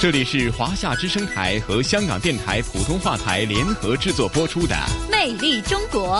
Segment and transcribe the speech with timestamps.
[0.00, 4.76] 这里是华夏之声台和香港电台普通话台联合制作播出的
[5.10, 6.18] 《魅力中国》。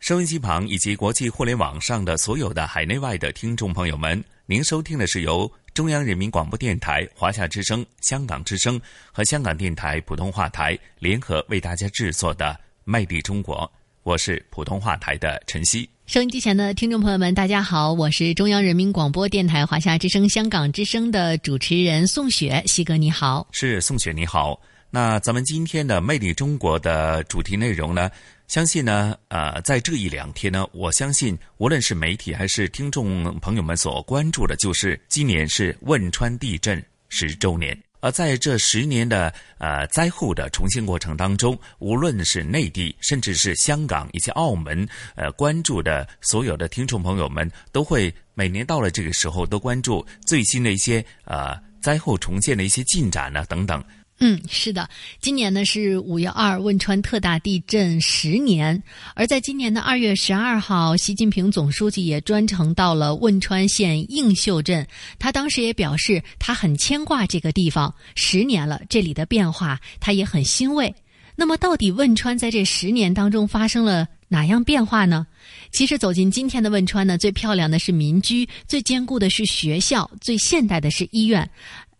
[0.00, 8.80] 收音机旁以及国际互联网上的所有的海内外的听众朋友们，您收听的是由中央人民广播电台、华夏之声、香港之声
[9.12, 12.46] 和香港电台普通话台联合为大家制作的
[12.82, 13.58] 《魅力中国》。
[14.02, 15.88] 我是普通话台的陈曦。
[16.06, 22.62] 收音机前的听众朋友们，大家好，我是中央人民广播电台华夏之声、香港之声的主持人宋雪。
[22.66, 24.60] 西哥你好，是宋雪你好。
[24.90, 28.10] 那咱们今天的《魅力中国》的主题内容呢？
[28.46, 37.78] 相信呢，呃，在这一两天呢，我相信无论是媒体还是听众朋友们所关注的，就是今年是汶川地震十周年。
[38.02, 53.82] 而在这十年的呃灾后的重现过程当中，无论是内地，甚至是香港以及澳门，呃，关注的所有的听众朋友们，都会每年到了这个时候，都关注最新的一些呃灾后重建的一些进展呢等等。
[54.24, 54.88] 嗯，是的，
[55.20, 58.80] 今年呢是五月二汶川特大地震十年，
[59.16, 64.86] 而在今年的二月十二号，习近平总书记也专程到了汶川县映秀镇，
[65.18, 70.94] 他当时也表示他很牵挂这个地方，十年了，这里的变化他也很欣慰。
[71.34, 75.26] 那么，到底汶川在这十年当中发生了哪样变化呢？
[75.72, 81.50] 其实走进今天的汶川呢，最漂亮的是民居，最坚固的是学校，最现代的是医院。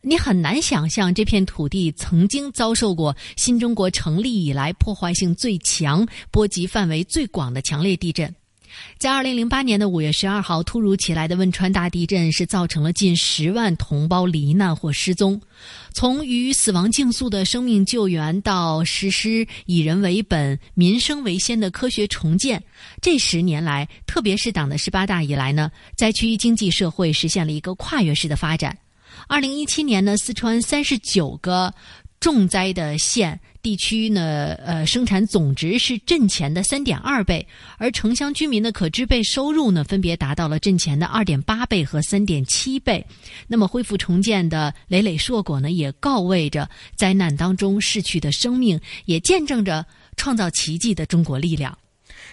[0.04, 8.34] 你很难想象这片土地曾经遭受过新中国成立以来破坏性最强、波及范围最广的强烈地震。
[8.98, 15.40] 在二零零八年的五月十二号，突如其来的汶川大地震是造成了近十万同胞罹难或失踪。
[15.92, 22.60] 从与死亡竞速的生命救援，到实施以人为本、民生为先的科学重建，
[23.00, 28.76] 这十年来，特别是党的十八大以来呢，灾区经济社会实现了一个跨越式的发展。
[29.26, 31.72] 二零一七年呢，四川三十九个
[32.20, 37.46] 重灾的县地区呢，呃，生产总值是震前的三点二倍，
[37.78, 43.04] 而城乡居民的可支配收入呢，分别达到了震前的二点八倍和三点七倍。
[43.46, 49.84] 那么，恢复重建的累累硕果呢，也告慰着灾难当中逝去的生命，也见证着
[50.16, 51.76] 创造奇迹的中国力量。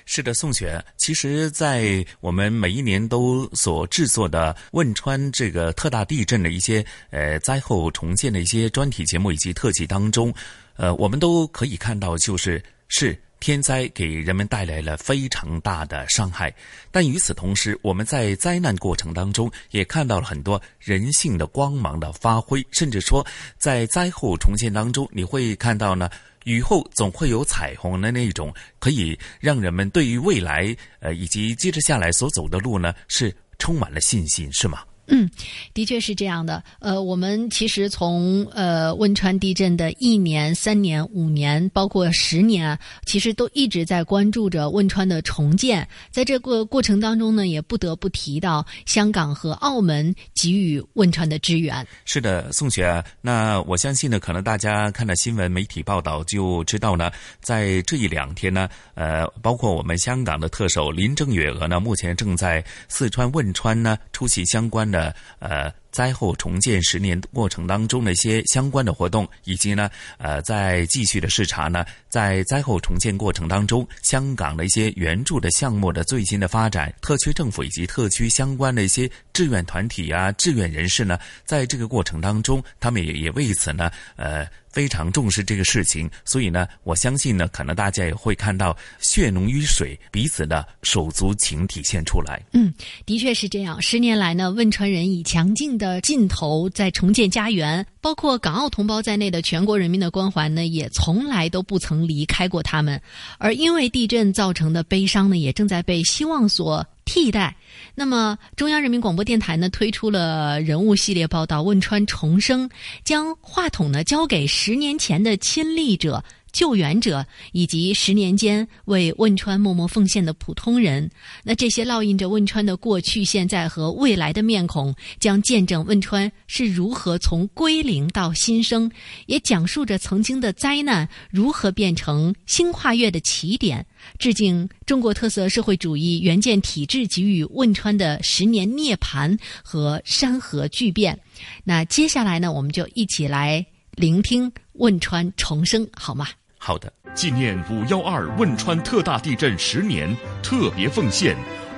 [0.05, 10.33] 是的，宋雪，其实，在我们每一年都所制作的汶川这个特大地震的一些呃灾后重建的一些专题节目以及特辑当中，
[10.77, 16.53] 呃，我们都可以看到，就是是天灾给人们带来了非常大的伤害，
[16.91, 23.25] 但与此同时，我们在灾难过程当中也看到了很多人性的光芒的发挥，甚至说，
[23.57, 26.09] 在灾后重建当中，你会看到呢。
[26.49, 34.83] 雨后总会有彩虹的那种，可以让人们对于未来，呃，以及接着下来所走的路呢，是充满了信心，是吗？
[35.12, 35.30] 嗯，
[35.74, 36.64] 的确是这样的。
[36.80, 45.88] 呃，我们其实从呃汶川地震的一年、三年、五年，包括十年，其实都一直在关注着汶川的重建。
[46.12, 51.86] 在这个过程当中呢，也不得不提到香港和澳门给予汶川的支援。
[52.06, 64.98] 是的，宋雪，那我相信呢，可能大家看了新闻媒体报道就知道呢，在这一两天呢，呃，包括我们香港的特首林郑月娥呢，目前正在四川汶川呢出席相关的。
[64.99, 84.45] 呃呃，灾后重建十年过程当中的一些相关的活动，以及呢，呃，在继续的视察呢，在灾后重建过程当中，香港的一些援助的项目的最新的发展，特区政府以及特区相关的一些志愿团体啊、志愿人士呢，在这个过程当中，他们也也为此呢，呃。
[84.79, 92.41] 非常重视这个事情，所以呢，我相信呢，可能大家也会看到血浓于水，彼此的手足情体现出来。
[92.53, 92.73] 嗯，
[93.05, 93.81] 的确是这样。
[93.81, 103.02] 十年来呢，汶川人以强劲的劲头在重建家园，包括港澳同胞在内的全国人民的关怀呢，也从来都不曾离开过他们。
[103.37, 106.87] 而因为地震造成的悲伤呢，也正在被希望所。
[107.05, 107.55] 替代，
[107.95, 112.67] 那么中央人民广播电台呢推出了人物系列报道《汶川重生》，
[113.03, 121.09] 将话筒呢交给十年前的亲历者救援者以及十年间为汶川默默奉献的普通人。
[121.43, 128.91] 那这些烙印着汶川的过去、现在和未来的面孔，将见证汶川是如何从归零到新生，
[129.25, 133.85] 也讲述着曾经的灾难如何变成新跨越的起点。
[134.17, 141.19] 致敬中国特色社会主义援建体制给予汶川的十年涅槃和山河巨变。
[141.63, 146.28] 那接下来呢，我们就一起来聆听汶川重生，好吗？
[146.61, 150.14] 好的，纪念五幺二汶川特大地震十年
[150.44, 151.35] 特别奉献，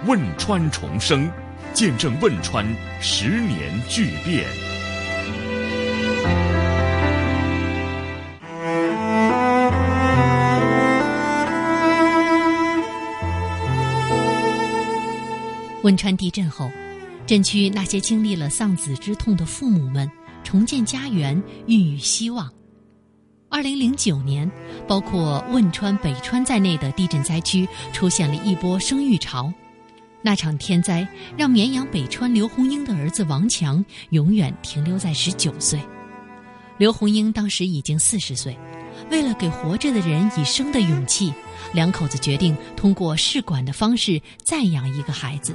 [0.07, 1.31] 汶川重生，
[1.71, 2.65] 见证汶川
[2.99, 4.43] 十年巨变。
[15.83, 16.69] 汶川地震后，
[17.27, 20.09] 震区那些经历了丧子之痛的父母们
[20.43, 22.51] 重建家园，孕育希望。
[23.51, 24.49] 二零零九年，
[24.87, 29.53] 包括汶川、北川在内的地震灾区出现了一波生育潮。
[30.21, 31.05] 那场天灾
[31.35, 35.77] 让绵阳北川刘红英的儿子王强永远停留在十九岁。
[36.77, 38.57] 刘红英当时已经四十岁，
[39.09, 41.33] 为了给活着的人以生的勇气，
[41.73, 45.53] 两口子决定通过试管的方式再养一个孩子。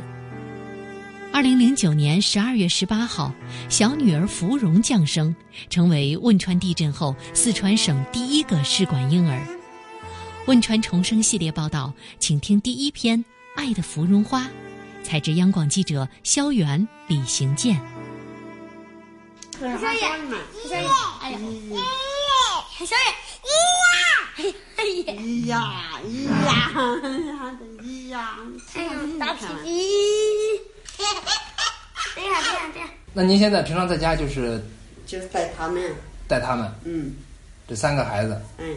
[1.32, 3.32] 二零零九年十二月十八号，
[3.68, 5.34] 小女儿芙蓉降生，
[5.68, 9.46] 成为汶川地震后四川省第一个试管婴儿。
[10.46, 13.18] 汶川重生系列报道，请听第一篇
[13.54, 14.42] 《爱的芙蓉花》，
[15.02, 17.78] 采自央广记者肖元、李行健。
[19.60, 19.76] 小雨，
[20.68, 20.84] 小雨，
[21.20, 21.38] 哎呀，
[22.78, 22.86] 小
[24.42, 24.84] 雨，哎
[25.46, 25.62] 呀，
[26.02, 26.08] 咿
[26.46, 28.36] 呀咿呀，咿呀，
[28.74, 28.88] 哎呀，
[29.18, 29.36] 大屁
[30.96, 31.02] 屁。
[32.14, 32.88] 这样这样这样。
[33.12, 34.62] 那您现在平常在家就是
[35.06, 35.94] 就是带他们，
[36.26, 37.14] 带他们，嗯
[37.68, 38.76] 这三个孩子，嗯，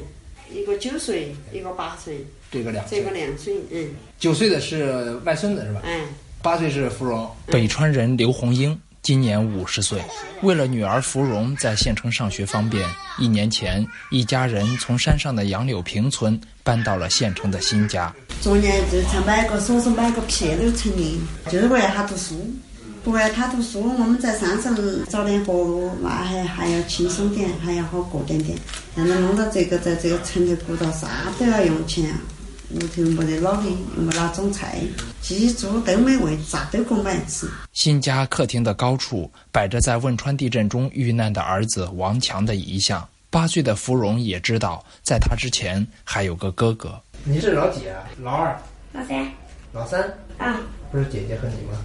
[0.52, 5.82] 一个九岁，一个八岁，这个两这个岁，两岁，嗯九岁的是外孙子是吧？
[5.84, 6.08] 嗯，
[6.42, 7.30] 八岁是芙蓉。
[7.48, 10.02] 北川人刘红英今年五十岁，
[10.42, 12.88] 为了女儿芙蓉在县城上学方便，
[13.18, 18.14] 一年前一家人从山上的杨柳坪村搬到了县城的新家。
[18.42, 21.20] 昨年就才买个说是买个片都成的，
[21.50, 22.36] 就是为了他读书。
[23.02, 24.78] 不为了他读书，我们在山上
[25.10, 28.58] 找点活路，那还还要轻松点，还要好过点点。
[28.94, 31.08] 现在弄到这个，在这个城里顾到啥
[31.40, 32.20] 都要用钱啊。
[32.72, 33.64] 屋头没得老的，
[33.96, 34.80] 没哪种菜，
[35.22, 37.50] 鸡猪都没喂，啥都给我买吃。
[37.74, 43.08] 新家客厅的高处摆着在汶川地震中遇难的儿子王强的遗像。
[43.32, 47.00] 八岁的芙蓉也知道，在他之前还有个哥哥。
[47.24, 48.04] 你是老几啊？
[48.22, 48.60] 老二、
[48.94, 49.32] 老三
[49.74, 50.02] 老三，
[50.38, 50.60] 啊，
[50.92, 51.78] 不是姐姐和你吗？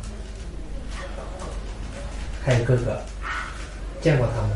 [2.42, 3.00] 还有哥哥，
[4.02, 4.50] 见过他们？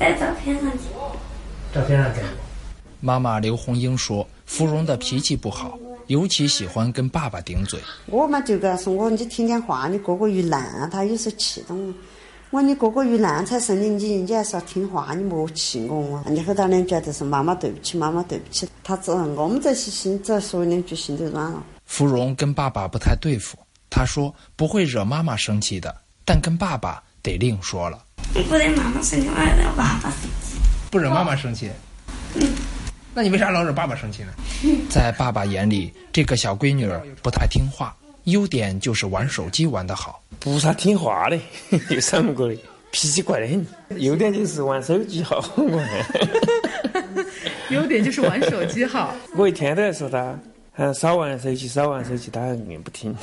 [0.00, 0.80] 在照片上见。
[1.72, 2.32] 照片上见过。
[3.00, 7.78] 妈妈刘红英说，芙蓉的脾气不好，尤其喜欢跟爸爸顶嘴。
[8.06, 11.94] 我嘛就跟他说我，你听点话，你哥哥遇难，他有时候气到我。
[12.50, 16.24] 我说你哥哥遇难才生的你，你还是要听话，你莫气我啊！
[16.26, 18.68] 你后头两句就是妈妈对不起，妈妈对不起。
[18.82, 21.62] 他只我们这些心，只要说两句心就软了。
[21.86, 23.56] 芙蓉跟爸爸不太对付，
[23.88, 25.94] 他说不会惹妈妈生气的，
[26.24, 28.02] 但跟爸爸得另说了。
[28.34, 30.58] 不惹妈妈生气，我还让爸爸生气。
[30.90, 31.70] 不惹妈妈生气。
[33.12, 34.32] 那你为啥老惹爸爸生气呢？
[34.88, 40.22] 在爸爸眼里，这个小闺女儿不太听话，优点就是玩手机玩得好。
[40.38, 41.38] 不咋听话的，
[41.90, 42.56] 有三个的，
[42.92, 43.66] 脾气怪得很。
[44.00, 45.82] 优点就是玩手机好，我
[47.70, 49.14] 优点就是玩手机好。
[49.36, 50.38] 我一天都在说他，
[50.76, 53.14] 嗯，少玩手机，少玩手机，他硬不听。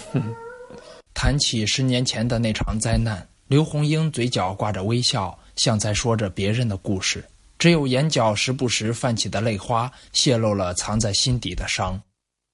[1.13, 7.23] 谈起十年前的那场灾难，刘红英嘴角挂着微笑，像在说着别人的故事，
[7.59, 11.99] 只有眼角时不时泛起的泪花，泄露了藏在心底的伤。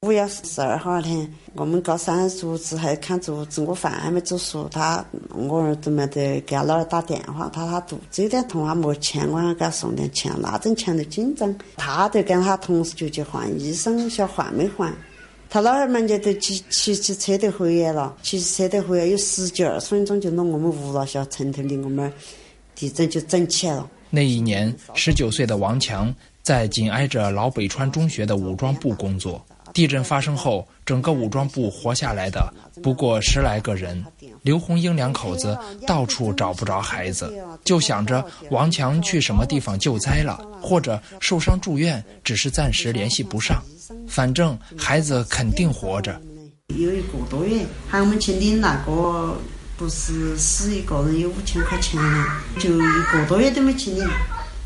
[0.01, 14.93] 五月十二号那天，我们高三竹子还看竹子，我饭还没煮熟，他我儿子没得给他老儿打电话，他他肚子有点痛，他没钱，我想给他送点钱，那阵钱都紧张，他就跟他同事就去换医生，晓换没换？
[15.49, 22.11] 他老汉儿们就都骑骑起车就回来了，骑起车就回来，有十几二十分钟就到我们屋了，晓城头的我们
[22.75, 23.89] 地震就整起来了。
[24.15, 29.43] 那一年，十九岁的王强在紧挨着老北川中学的武装部工作。
[29.73, 32.53] 地震发生后，整个武装部活下来的
[32.83, 34.05] 不过十来个人。
[34.43, 37.33] 刘红英两口子到处找不着孩子，
[37.65, 43.63] 就想着王强去什么地方救灾了，或者受伤住院，只是暂时联系不上。
[44.07, 46.21] 反正孩子肯定活着。
[46.67, 49.35] 有一个多月，喊我们去领那个，
[49.83, 54.07] 不是死一个人有五千块钱了，就一个多月都没去领。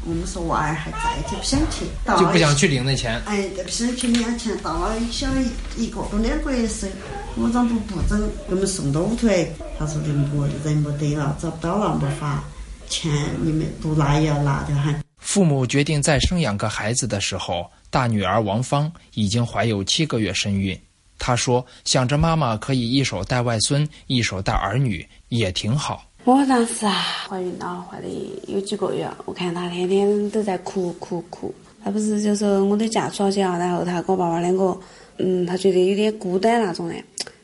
[0.05, 3.19] 我们说娃儿还在，就不想去，就不想去领那钱。
[3.25, 4.55] 哎，不想去领钱。
[4.59, 5.27] 到了小
[5.75, 6.91] 一一个多两个月时，
[7.35, 12.43] 武装部部长给我们送到屋头来，他说的没人没得了，找不到了，没法
[12.87, 15.01] 钱，你们不拿也要拿的很。
[15.17, 20.79] 父母决定再生养个孩子的时候，大女儿王芳已经怀有七个月身孕。
[21.17, 26.93] 她说：“想着妈妈可以一手带外孙，一手带儿女，也挺好。”我当时啊，
[27.29, 28.07] 怀孕了，怀的
[28.47, 31.53] 有几个月，我看她天天都在哭哭哭。
[31.83, 34.77] 她不是就说我都嫁出去了，然后她跟我爸爸两个，
[35.19, 36.95] 嗯，她觉得有点孤单那种的，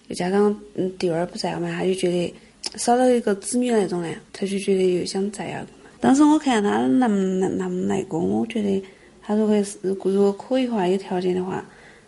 [0.10, 2.34] 又加上嗯弟儿不在嘛，她就觉得
[2.76, 5.60] 少了一个子女那种的，她就觉得又想再要。
[6.02, 7.16] 当时我看她那么
[7.48, 8.84] 那么那个，我觉得
[9.22, 11.64] 她如果是如果可以的话，有条件的话，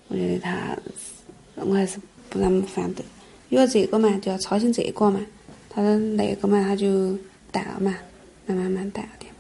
[0.09, 0.77] 我觉得她，
[1.55, 3.05] 我还是不那么反对。
[3.49, 5.19] 有了这个嘛，就要操心这个嘛。
[5.69, 7.17] 他的那个嘛，他就
[7.51, 7.93] 淡了嘛，
[8.45, 9.31] 慢慢慢淡了点。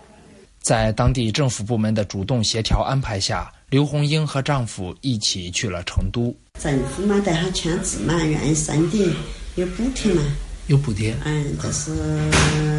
[0.61, 6.35] 在当地政府部门的主动协调安排下，刘红英和丈夫一起去了成都。
[6.59, 9.15] 政府嘛，带他签字嘛，愿意生的
[9.55, 10.21] 有补贴嘛。
[10.67, 11.15] 有补贴。
[11.23, 11.91] 嗯，就是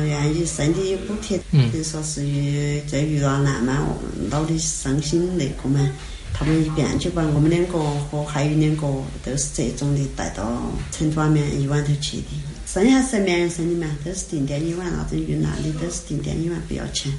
[0.08, 1.40] 愿意生的有补贴。
[1.52, 1.70] 嗯。
[1.72, 3.86] 就说是遇这遇到难嘛，
[4.30, 5.88] 老的伤心那个嘛，
[6.38, 8.82] 他们一边就把我们两个和还有两个
[9.24, 10.44] 都是这种的带到
[10.92, 12.24] 成都那边一晚头去的。
[12.66, 17.10] 生下是绵阳生的嘛，都是定点医院那种云南的都是定点医院不要钱。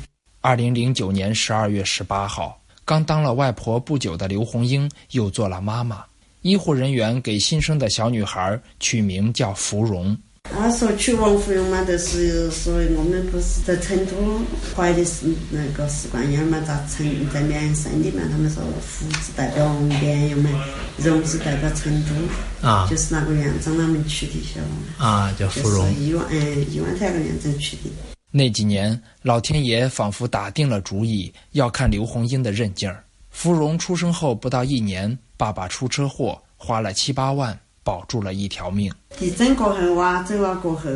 [0.41, 6.03] 二零零九年十二月十八号，刚当了外婆不久的刘红英又做了妈妈。
[6.43, 10.15] 医护人员给新生的小女孩取名叫芙蓉。
[10.53, 14.41] 他说取王芙蓉嘛，就是说我们不是在成都
[14.75, 18.23] 怀的是那个试管婴儿嘛，咋成在绵阳生的嘛？
[18.31, 20.49] 他们说福字代表绵阳嘛，
[20.97, 24.75] 蓉是代表成都啊，就是那个院长他们取的，晓得吗？
[24.97, 25.93] 啊，叫芙蓉。
[25.95, 27.83] 医院哎，医院那个院长取的。
[28.31, 33.03] 那几年，老天爷仿佛打定了主意，要看刘红英的韧劲儿。
[33.29, 37.57] 芙蓉出生后不到一年，爸爸出车祸，花了七八万。
[37.87, 38.93] 保住了一条命。
[39.17, 40.89] 地震过后娃，走了过后，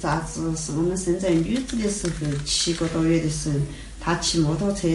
[0.00, 3.58] 咋子是我们生在女子的时候，七个多月的时候，
[4.00, 4.86] 她骑摩托车，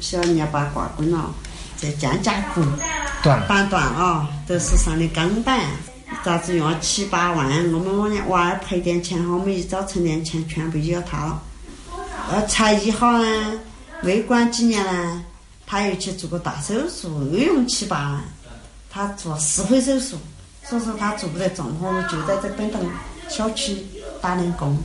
[0.00, 1.34] 小人家把挂棍了，
[1.76, 2.62] 在肩胛骨
[3.22, 5.66] 断了，板断了，都是上的钢板，
[6.24, 7.46] 咋子用了七八万？
[7.74, 11.42] 我们往年娃儿赔点钱哈，我们一早存点钱，全部要他了。
[12.30, 13.60] 呃，才医好呢，
[14.00, 15.22] 没管几年呢，
[15.66, 18.24] 他又去做个大手术，又用七八万，
[18.88, 20.16] 他做四回手术。
[20.68, 22.84] 所以说他做不得重活，就在这本栋
[23.28, 23.84] 小区
[24.20, 24.76] 打点工，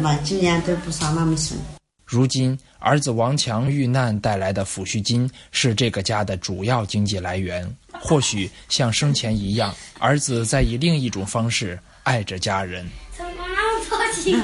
[0.00, 1.58] 那几年都不算那么顺。
[2.04, 7.68] 如今，儿子王强遇难带来的抚恤金是这个家的主要经济来源。
[7.92, 12.86] 或许像生前一样，儿子在以另一种方式爱着家人。
[13.16, 13.56] 成功了，
[13.88, 14.36] 多谢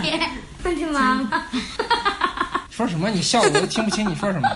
[0.64, 1.44] 我的 妈妈。
[2.70, 3.10] 说什么？
[3.10, 4.48] 你笑我都听不清你说什么。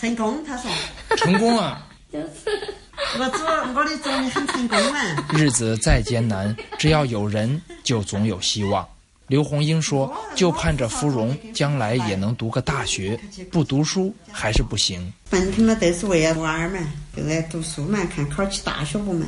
[0.00, 0.70] 成功，他说。
[1.16, 1.86] 成功啊。
[2.10, 2.74] 就是。
[3.18, 4.98] 我做我的做的很成功嘛。
[5.32, 8.86] 日子再艰难，只要有人，就总有希望。
[9.28, 13.18] 刘红英说：“就盼着芙蓉将来也能读个大学，
[13.50, 15.12] 不读书还是不行。
[15.28, 16.78] 本身嘛都是为了娃儿嘛，
[17.16, 19.26] 就在读书嘛，看考起大学不嘛。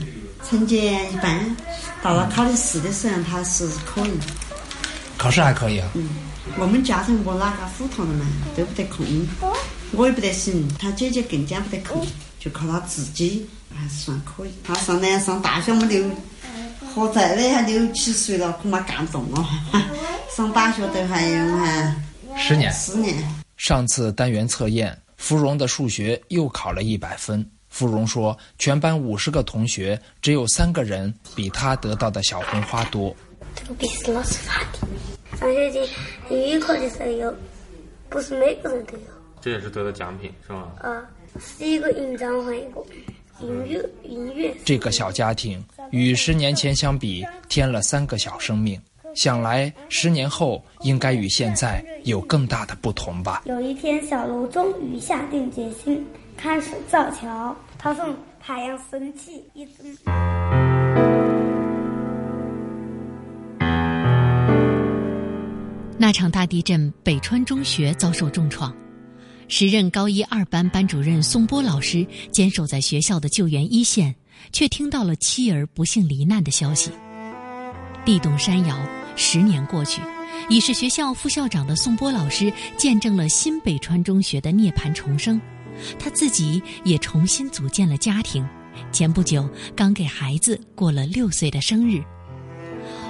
[0.49, 1.57] 成绩一般，
[2.01, 4.13] 到了考的试的时候，他是可以。
[5.17, 5.89] 考试还可以啊。
[5.95, 6.09] 嗯，
[6.59, 8.25] 我们家庭我哪个虎头的嘛，
[8.57, 9.05] 都不得空。
[9.91, 12.07] 我也不得行，他姐姐更加不得空，
[12.39, 14.51] 就靠他自己。”还是算可以。
[14.65, 16.03] 他上南上大学么六，
[16.95, 19.47] 何在的还六七岁了，恐怕干不动了。
[20.35, 21.97] 上大学都还有哈，
[22.37, 22.73] 十年。
[22.73, 23.15] 十年。
[23.59, 27.45] 上次单元测验，芙蓉的数学又考了一百分。
[27.69, 33.15] 芙蓉说，全班五十个同学，只有三个人比他得到的小红花多。
[33.55, 34.79] 这个笔是老师发的。
[35.37, 35.93] 上学期
[36.31, 37.35] 英语课的时候有，
[38.09, 39.05] 不是每个人都有。
[39.43, 40.69] 这也是得的奖品是吗？
[40.81, 40.89] 啊，
[41.39, 42.85] 是一个印章换一个。
[43.41, 44.53] 音乐，音乐。
[44.65, 48.81] 这个小家庭与十年前相比，添了三个小生命。
[49.15, 53.43] 想来十年后应该与现在有更大的不同吧。
[53.47, 56.05] 有一天，小楼终于下定决心
[56.37, 57.57] 开始造桥。
[57.79, 59.97] 他送太阳神器一直。
[65.97, 68.73] 那场大地震，北川中学遭受重创。
[69.49, 74.15] 时任高一二班班主任宋波老师坚守在学校的救援一线，
[74.53, 76.91] 却听到了妻儿不幸罹难的消息。
[78.05, 78.79] 地动山摇，
[79.17, 80.03] 十年过去，
[80.51, 85.41] 已是学校副校长的宋波老师见证了新北川中学的涅槃重生，
[85.99, 88.47] 他自己也重新组建了家庭，
[88.93, 92.03] 前不久刚给孩子过了六岁的生日。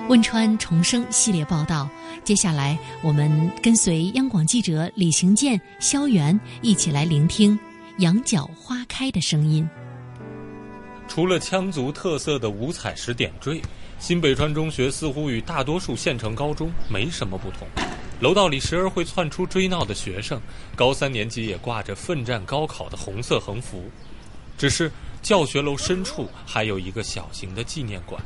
[0.09, 1.90] 汶川重生系列报道
[2.28, 7.58] 接下来，我们跟随央广记者李行健、肖元一起来聆听
[8.00, 9.66] 羊角花开的声音。
[11.08, 13.62] 除了羌族特色的五彩石点缀，
[13.99, 17.66] 新北川中学似乎与大多数县城高中没什么不同。
[18.20, 20.38] 楼道里时而会窜出追闹的学生，
[20.76, 23.85] 高三年级也挂着奋战高考的红色横幅。
[24.58, 24.92] 只是
[25.23, 28.23] 教学楼深处还有一个小型的纪念馆。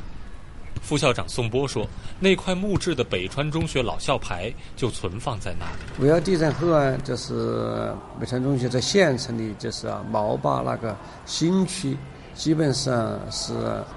[0.83, 1.87] 副校长宋波说
[2.19, 6.03] ：“那块木质的北川中学老校牌就存放在那里。
[6.03, 11.97] 五幺地震后啊，就是北川中学在县城里，就是啊，毛坝那个新区，
[12.35, 13.53] 基本上是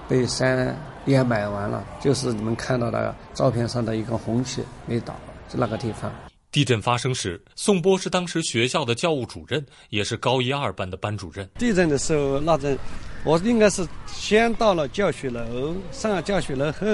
[0.09, 0.75] 被山
[1.07, 1.85] 掩埋完了。
[2.00, 5.14] 就是你们看到的照片上的一个红旗没倒，
[5.49, 6.11] 就那个地方。”
[6.52, 11.47] 地震发生时，宋波是当时学校的教务主任，也是高一二班的班主任。
[11.59, 12.78] 地震的时候，那阵
[13.26, 16.87] 我应该是先到了教学楼，上了教学楼后，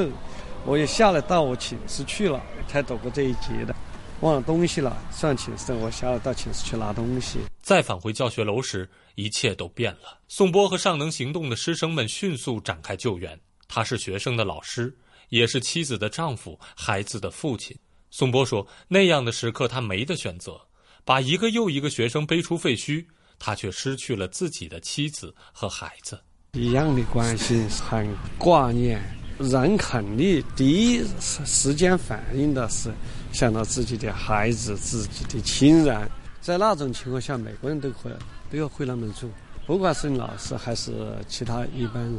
[0.64, 3.76] 我又下来到我寝室去了，才躲过这一劫的。
[4.22, 7.40] 忘了东西了，上寝室，我下来到寝室去拿东西。
[7.60, 10.18] 再返回教学楼时，一切都变了。
[10.26, 13.38] 宋波和尚能行动的师生们迅速展开救援。
[13.68, 14.96] 他是学生的老师，
[15.28, 17.76] 也是妻子的丈夫，孩子的父亲。
[18.10, 20.58] 宋波说：“那样的时刻，他没得选择，
[21.04, 23.04] 把一个又一个学生背出废墟，
[23.44, 26.16] 他却失去了自己的妻子和孩子。
[26.52, 28.08] 一样的关系很
[28.38, 29.02] 挂念，
[29.40, 32.88] 人肯定第一时间反应的是
[33.32, 36.08] 想到自己的孩子、自己的亲人。
[36.40, 38.12] 在那种情况下，每个人都会
[38.48, 39.28] 都要会那么做，
[39.66, 40.92] 不管是老师还是
[41.26, 42.18] 其他一般人，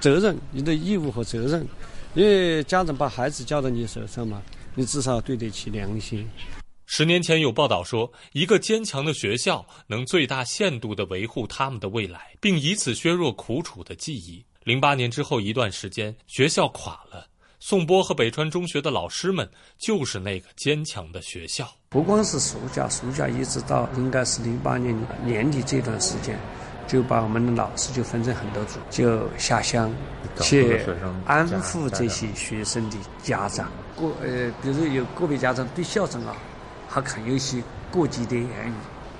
[0.00, 1.68] 责任你的义务和责任，
[2.14, 4.40] 因为家长把孩子交到你手上嘛。”
[4.74, 6.26] 你至少对得起良心。
[6.94, 14.44] 十年前有报道说，一个坚强的学校能最大限度地维护他们的未来，并以此削弱苦楚的记忆。
[14.62, 17.26] 零八年之后一段时间，学校垮了。
[17.58, 21.66] 宋波和北川中学的老师们就是那个坚强的学校。
[21.88, 24.94] 不光是暑假，暑假一直到应该是零八年
[25.24, 26.38] 年底这段时间，
[26.86, 29.90] 就把我们的老师就分成很多组，就下乡
[30.42, 30.78] 去
[31.24, 33.72] 安抚这些学生的家长。
[33.96, 36.36] 个呃，比如有个别家长对校长啊，
[36.92, 38.74] 还可有些过激的言语。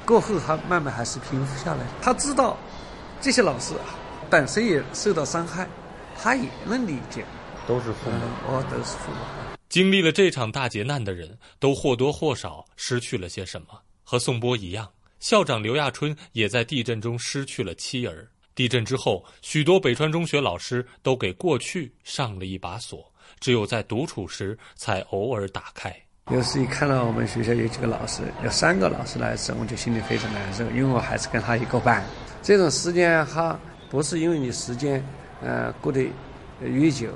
[0.05, 1.87] 过后他慢慢还是平复下来。
[2.03, 2.59] 他知道
[3.19, 3.97] 这些老师啊，
[4.29, 5.67] 本身也受到伤害，
[6.21, 7.25] 他也能理解。
[7.67, 8.19] 都是父母，
[8.49, 9.57] 哦，都是父母。
[9.71, 13.69] 经历了这场大劫难的人，都或多或少失去了些什么。
[14.05, 18.29] 和宋波一样，校长刘亚春也在地震中失去了妻儿。
[18.55, 23.11] 地震之后，许多北川中学老师都给过去上了一把锁。
[23.41, 25.97] 只有在独处时才偶尔打开。
[26.31, 32.01] 有时一看到我们学校有几个老师，有三个老师来时，我就心里非常难受，因为我还是跟他一个班。
[32.43, 33.59] 这种时间哈，
[33.91, 35.05] 不是因为你时间，
[35.43, 36.09] 呃，过得
[36.61, 37.09] 越久，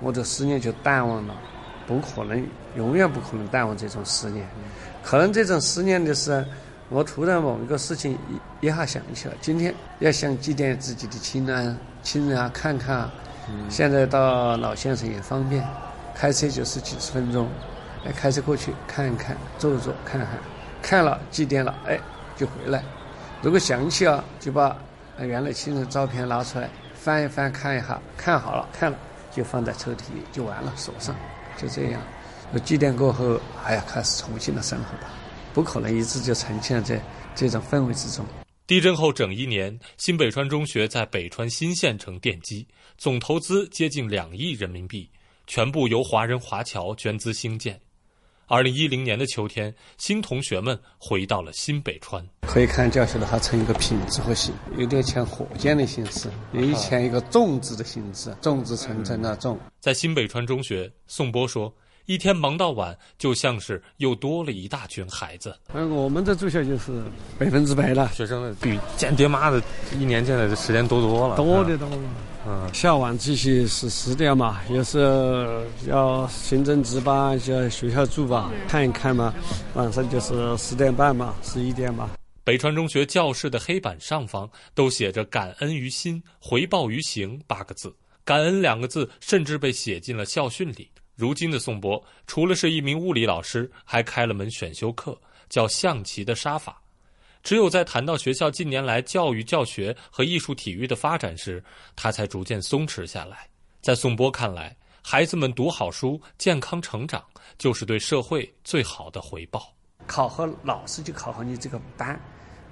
[0.00, 1.34] 我的思念就淡忘了，
[1.86, 2.42] 不可能，
[2.74, 4.46] 永远不可能淡忘这种思念。
[5.02, 6.44] 可能这种思念的是，
[6.88, 8.18] 我突然某一个事情
[8.60, 13.10] 一一下想起了，今天要想祭奠自己的亲人、亲人啊，看看。
[13.68, 15.62] 现在到老县城也方便，
[16.14, 17.46] 开车就是几十分钟，
[18.04, 20.38] 哎，开车过去看一看，坐一坐看看，
[20.82, 21.98] 看了祭奠了，哎，
[22.36, 22.84] 就回来。
[23.42, 24.76] 如果想起啊，就把
[25.18, 28.98] 原来亲人照片拿出来翻一翻看一下，看好了看了
[29.30, 31.14] 就放在抽屉里就完了，锁上，
[31.56, 32.00] 就这样。
[32.64, 35.10] 祭奠过后，哎呀，开始重新的生活吧，
[35.52, 37.00] 不可能一直就沉浸在
[37.34, 38.24] 这种氛围之中。
[38.66, 45.10] 地震后整一年，新北川中学在北川新县城奠基，总投资接近两亿人民币，
[45.46, 47.78] 全部由华人华侨捐资兴建。
[48.46, 52.24] 二零一零年的秋天，新同学们回到了新北川。
[52.42, 59.56] 可以看教学楼，它呈一个品字和形，有点像火箭的形式，有一像一个粽子的形式，粽子层层的粽。
[59.80, 61.74] 在新北川中学，宋波说。
[62.06, 65.56] 一天忙到晚，就像是又多了一大群孩子。
[65.72, 67.02] 嗯，我们的住校就是
[67.38, 69.58] 百分之百了，学生的比见爹妈的
[69.98, 71.96] 一年见的时间多多了，多的多了。
[71.96, 72.04] 嗯，
[72.72, 79.32] 下晚自习是十点嘛，有时候要行政值班，就学校住吧，看一看嘛。
[79.74, 82.10] 晚上就是十点半嘛，十一点嘛。
[82.44, 90.90] 北川中学教室的黑板上方都写着“感恩于心，回报于行”八个字，感恩两个字甚至被写进了校训里。
[91.16, 96.82] 如今的宋博，除了是一名物理老师，还开了门选修课，叫象棋的杀法。
[97.44, 101.62] 只有在谈到学校近年来教育教学和艺术体育的发展时，
[101.94, 103.46] 他才逐渐松弛下来。
[103.82, 107.22] 在宋波看来，孩子们读好书、健康成长，
[107.58, 109.70] 就是对社会最好的回报。
[110.06, 112.18] 考核老师就考核你这个班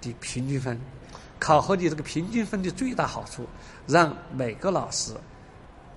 [0.00, 0.80] 的平均分，
[1.38, 3.46] 考核你这个平均分的最大好处，
[3.86, 5.12] 让每个老师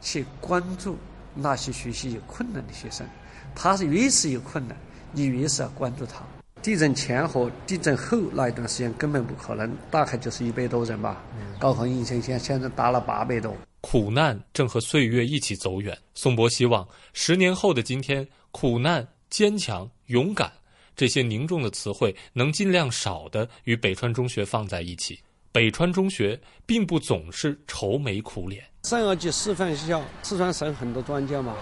[0.02, 0.98] 去关注。
[1.38, 3.06] 那些学习有困难的学生，
[3.54, 4.78] 他是越是有困难，
[5.12, 6.24] 你越是要关注他。
[6.66, 11.24] 地震前和地震后那一段时间根本不可能，大概就是一百多人吧。
[11.60, 13.56] 高考应生现现在达了八百多。
[13.82, 15.96] 苦难正和岁月一起走远。
[16.16, 20.52] 宋博希望十年后的今天，苦难、坚强、勇敢
[20.96, 25.20] 这些凝重的词汇能尽量少的与北川中学放在一起。
[25.56, 28.62] 北川中学并不总是愁眉苦脸。
[28.84, 31.56] 上二级示范学校，四川省很多专家嘛，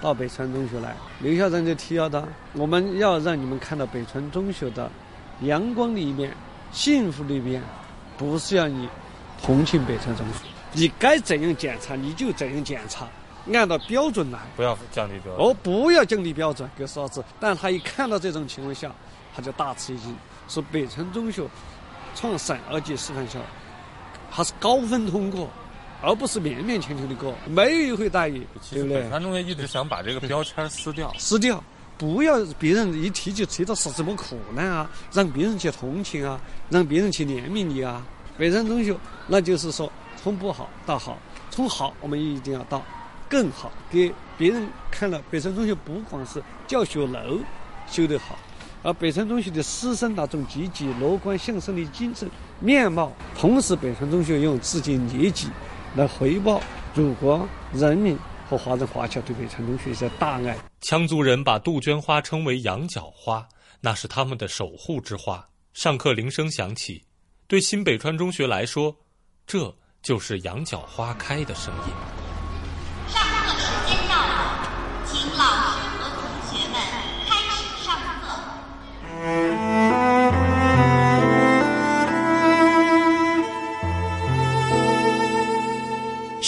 [0.00, 0.94] 到北川中学来。
[1.18, 4.88] 刘校长就提到的，我们要让你们看到北川中学的
[5.40, 6.32] 阳光的一面、
[6.70, 7.60] 幸福的一面，
[8.16, 8.88] 不是要你
[9.42, 10.46] 同情北川中学。
[10.72, 13.08] 你该怎样检查你就怎样检查，
[13.52, 15.44] 按照标准来，不要降低标准。
[15.44, 17.24] 哦，不要降低标准，给嫂子。
[17.40, 18.94] 但他一看到这种情况下，
[19.34, 20.14] 他就大吃一惊，
[20.46, 21.42] 说北川中学。
[22.20, 23.38] 创省二级师范校，
[24.30, 25.48] 它是高分通过，
[26.02, 29.02] 而不是勉勉强强的过，没有优惠待遇，对不对？
[29.02, 31.64] 北川中学一直想把这个标签撕掉，撕掉，
[31.96, 38.04] 不要别人一提就提到是什么苦难啊，让别人去同情啊，让别人去怜悯你啊。
[38.36, 38.94] 北山中学，
[39.26, 39.90] 那就是说
[40.22, 41.16] 从不好到好，
[41.50, 42.82] 从好我们一定要到
[43.28, 47.38] 更好，给别人看了北山中学不光是教学楼
[47.88, 48.38] 修得好。
[48.82, 52.28] 而北川中学的师生那种积极乐观向上的精神
[52.60, 55.48] 面貌，同时北川中学用自己业绩
[55.94, 56.60] 来回报
[56.94, 60.56] 祖国人民和华人华侨对北川中学的大爱。
[60.80, 63.46] 羌族人把杜鹃花称为羊角花，
[63.80, 65.44] 那是他们的守护之花。
[65.74, 67.04] 上课铃声响起，
[67.46, 68.96] 对新北川中学来说，
[69.46, 72.29] 这就是羊角花开的声音。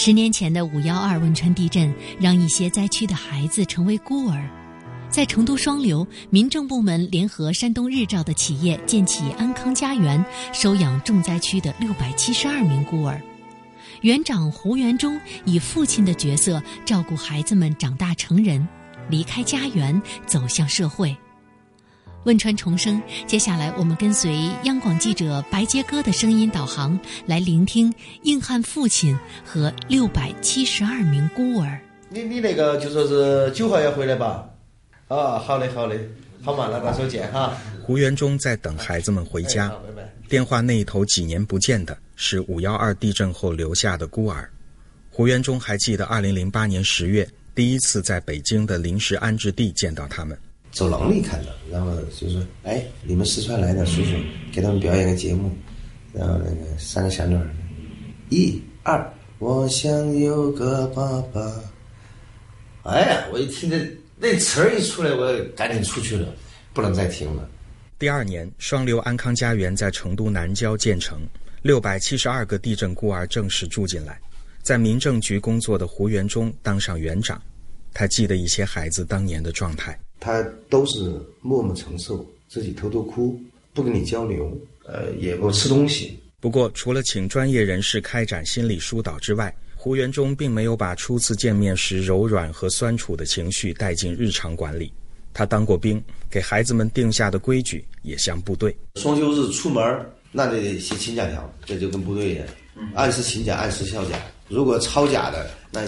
[0.05, 4.45] 十年前的五幺二汶川地震，让一些灾区的孩子成为孤儿。
[5.09, 13.21] 在成都双流，民政部门联合山东日照的企业建起安康家园，收养重灾区的六百七十二名孤儿。
[14.01, 18.67] 园长胡元忠以父亲的角色照顾孩子们长大成人，
[19.09, 21.15] 离开家园，走向社会。
[22.25, 24.33] 汶川重生，接下来我们跟随
[24.63, 31.77] 央广记者白杰哥的声音导航，来聆听硬汉父亲和六百七十二名孤儿。
[32.09, 34.47] 你你那个就说是九号要回来吧？
[35.09, 35.99] 啊，好嘞好嘞，
[36.41, 37.57] 好嘛，那到时候见哈。
[37.81, 39.69] 胡元忠在等孩子们回家，
[40.29, 44.49] 电话那一头几年不见的是五幺二地震后留下的孤儿。
[45.09, 50.37] 胡元忠还记得二零零八年十月第一次在北京的临时安置地见到他们。
[50.73, 54.11] 走廊里看到，然后就说：“哎，你们四川来的叔叔，
[54.51, 55.49] 给他们表演个节目。”
[56.11, 57.47] 然后那个三个小女儿，
[58.29, 61.63] 一二，我想有个爸爸。
[62.83, 63.79] 哎呀，我一听这
[64.17, 66.27] 那词儿一出来，我赶紧出去了，
[66.73, 67.49] 不能再听了。
[67.97, 71.21] 第二年，双流安康家园在成都南郊建成，
[71.61, 74.19] 六百七十二个地震孤儿正式住进来。
[74.61, 77.41] 在民政局工作的胡元忠当上园长，
[77.93, 79.97] 他记得一些孩子当年的状态。
[80.23, 83.37] 他都是默默承受，自己偷偷哭，
[83.73, 86.17] 不跟你交流，呃，也不吃东西。
[86.39, 94.89] 不过，除了请专业人士开展心理疏导之外，胡元忠并没有把初次见面时柔软和酸楚的情绪带进日常管理。
[95.33, 98.73] 他当过兵，给孩子们定下的规矩也像部队。
[98.95, 99.83] 双休日出门，
[100.31, 102.47] 那得写请假条，这就跟部队一样，
[102.95, 104.17] 按时请假，按时销假。
[104.47, 105.81] 如果超假的，那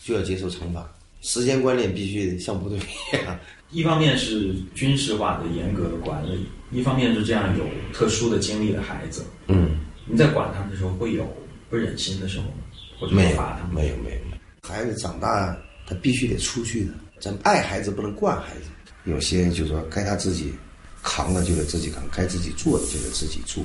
[0.00, 0.88] 就要接受惩罚。
[1.20, 3.38] 时间观念必须像部队一样。
[3.70, 9.24] 一方面是军事化的严格的管理，一方面是这样有特殊的经历的孩子。
[9.46, 11.24] 嗯，你在管他们的时候会有
[11.68, 12.54] 不忍心的时候吗？
[12.98, 13.76] 或者没有罚他们？
[13.76, 14.68] 没有没有没有。
[14.68, 15.56] 孩子长大，
[15.86, 16.92] 他必须得出去的。
[17.20, 18.62] 咱们爱孩子不能惯孩子。
[19.04, 20.52] 有些就说该他自己
[21.02, 23.64] 扛的就得自己扛，该自己做的就得自己做。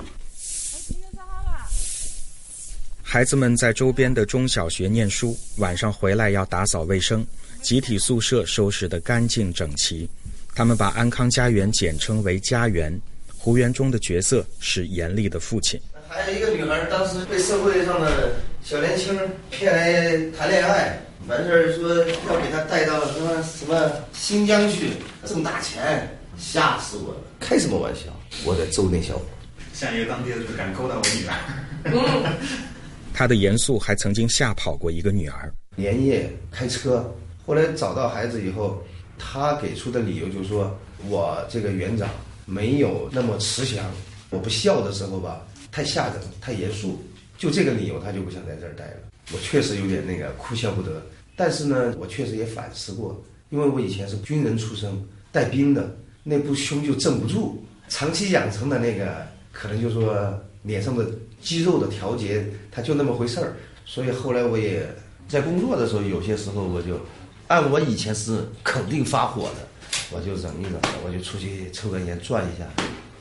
[3.01, 7.25] 孩子们在周边的中小学念书，晚上回来要打扫卫生，
[7.65, 10.07] 集体宿舍收拾得干净整齐。
[10.53, 12.93] 他们把安康家园简称为家园。
[13.35, 15.81] 胡元忠的角色是严厉的父亲。
[16.07, 24.91] 还有一个女孩，当时被社会上的小年轻骗来谈恋爱，完事儿说要给她带到什么什么新疆去
[25.25, 27.19] 挣大钱，吓死我了！
[27.39, 28.03] 开什么玩笑？
[28.45, 29.25] 我在揍那小伙，
[29.73, 32.33] 像一个当地的就敢勾搭我女儿。
[33.11, 35.51] 他的严肃还曾经吓跑过一个女儿。
[35.77, 37.11] 连夜开车，
[37.45, 38.81] 后来找到孩子以后，
[39.17, 40.75] 他给出的理由就是说，
[41.07, 42.09] 我这个园长
[42.45, 43.85] 没有那么慈祥，
[44.29, 46.99] 我不笑的时候吧，太吓人，太严肃，
[47.37, 48.97] 就这个理由，他就不想在这儿待了。
[49.33, 51.01] 我确实有点那个哭笑不得。
[51.35, 54.89] 但是呢，我确实也反思过，因为我以前是军人出身，
[55.31, 61.05] 带兵的，那部胸就镇不住，长期养成的那个，可能就是说脸上的
[61.41, 63.53] 肌肉的调节，它就那么回事儿。
[63.85, 64.87] 所以后来我也
[65.27, 66.99] 在工作的时候，有些时候我就
[67.47, 69.67] 按我以前是肯定发火的，
[70.11, 70.73] 我就忍一忍，
[71.05, 72.65] 我就出去抽根烟转一下，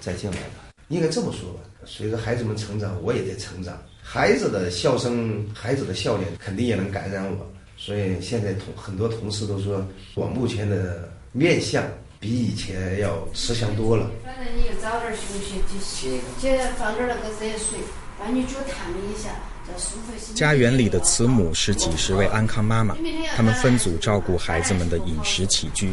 [0.00, 0.52] 再进来了。
[0.88, 3.76] 应该这么说吧，随着孩子们成长，我也在成长。
[4.02, 7.46] 孩子的笑声，孩子的笑脸，肯定也能感染我。
[7.76, 9.84] 所以现在同很多同事都说，
[10.14, 11.84] 我目前的面相
[12.18, 14.10] 比以前要慈祥多了。
[14.24, 17.78] 反正你就早点休息，就去去放点那个热水，
[18.18, 19.30] 把你脚烫一下。
[20.34, 22.96] 家园里的慈母是几十位安康妈妈，
[23.36, 25.92] 他们分组照顾孩子们的饮食起居，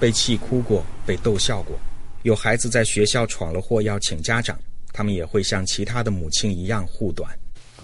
[0.00, 1.76] 被气哭过，被逗笑过。
[2.22, 4.58] 有孩子在学校闯了祸要请家长，
[4.92, 7.30] 他们也会像其他的母亲一样护短。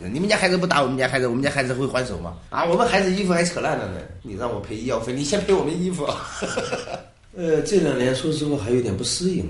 [0.00, 2.36] 你们家孩子不打我们家孩子，我们家孩子会还手吗？
[2.50, 6.08] 啊，我们孩子衣服还扯烂了呢，你让我赔医药费，你先赔我们衣服。
[7.36, 9.44] 呃，这两年说实话还有点不适应，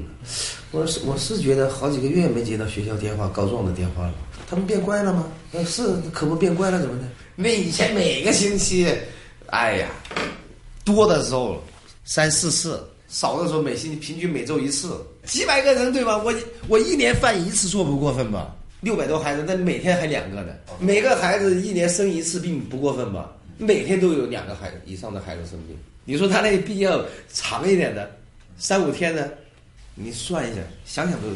[0.72, 4.14] 我是我是觉得好几个月没接到学校电话告状的电话了。
[4.48, 5.26] 他们变乖了吗？
[5.52, 5.82] 呃，是，
[6.12, 7.04] 可不变乖了怎么的？
[7.37, 8.88] 那以前每个星期，
[9.46, 9.88] 哎呀，
[10.84, 11.62] 多的时候
[12.04, 16.16] 三四次，少的时候每星期平均每周一次，几百个人对吧？
[16.18, 16.34] 我
[16.66, 18.54] 我一年犯一次错不过分吧？
[18.80, 23.30] 六百多孩子，那每天还两个呢，每个孩子一年生一次病不过分吧？
[23.58, 28.11] 每天都有两个孩子以上的孩子生病，你说他那个病要长一点的，
[28.56, 29.37] 三五天的，
[29.94, 31.26] 你算一下，想想都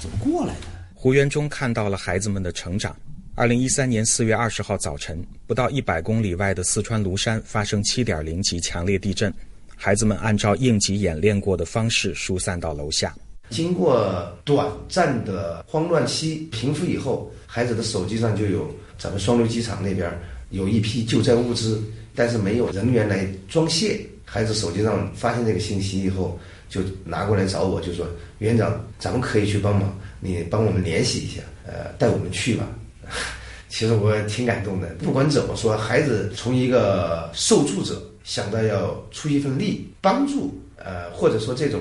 [0.00, 0.66] 怎么过来的？
[1.02, 2.94] 胡元忠看到了孩子们的成长。
[3.34, 9.32] 二零一三年四月二十号早晨，不到一百公里外的四川芦山发生七点零级强烈地震，
[9.74, 13.14] 孩子们按照应急演练过的方式疏散到楼下。
[13.48, 20.12] 经过短暂的慌乱期平复以后，孩子的手机上就有咱们双流机场那边
[20.50, 21.82] 有一批救灾物资，
[22.14, 23.98] 但是没有人员来装卸。
[24.26, 28.06] 孩子手机上发现这个信息以后，就拿过来找我，就说
[28.38, 32.68] ：“园长，咱们可以去帮忙。”你帮我们联系一下，呃，带我们去吧。
[33.68, 34.88] 其实我挺感动的。
[34.96, 41.80] 不管怎么说，孩子从一个受助者想到要出一份力帮助，呃，或者说这种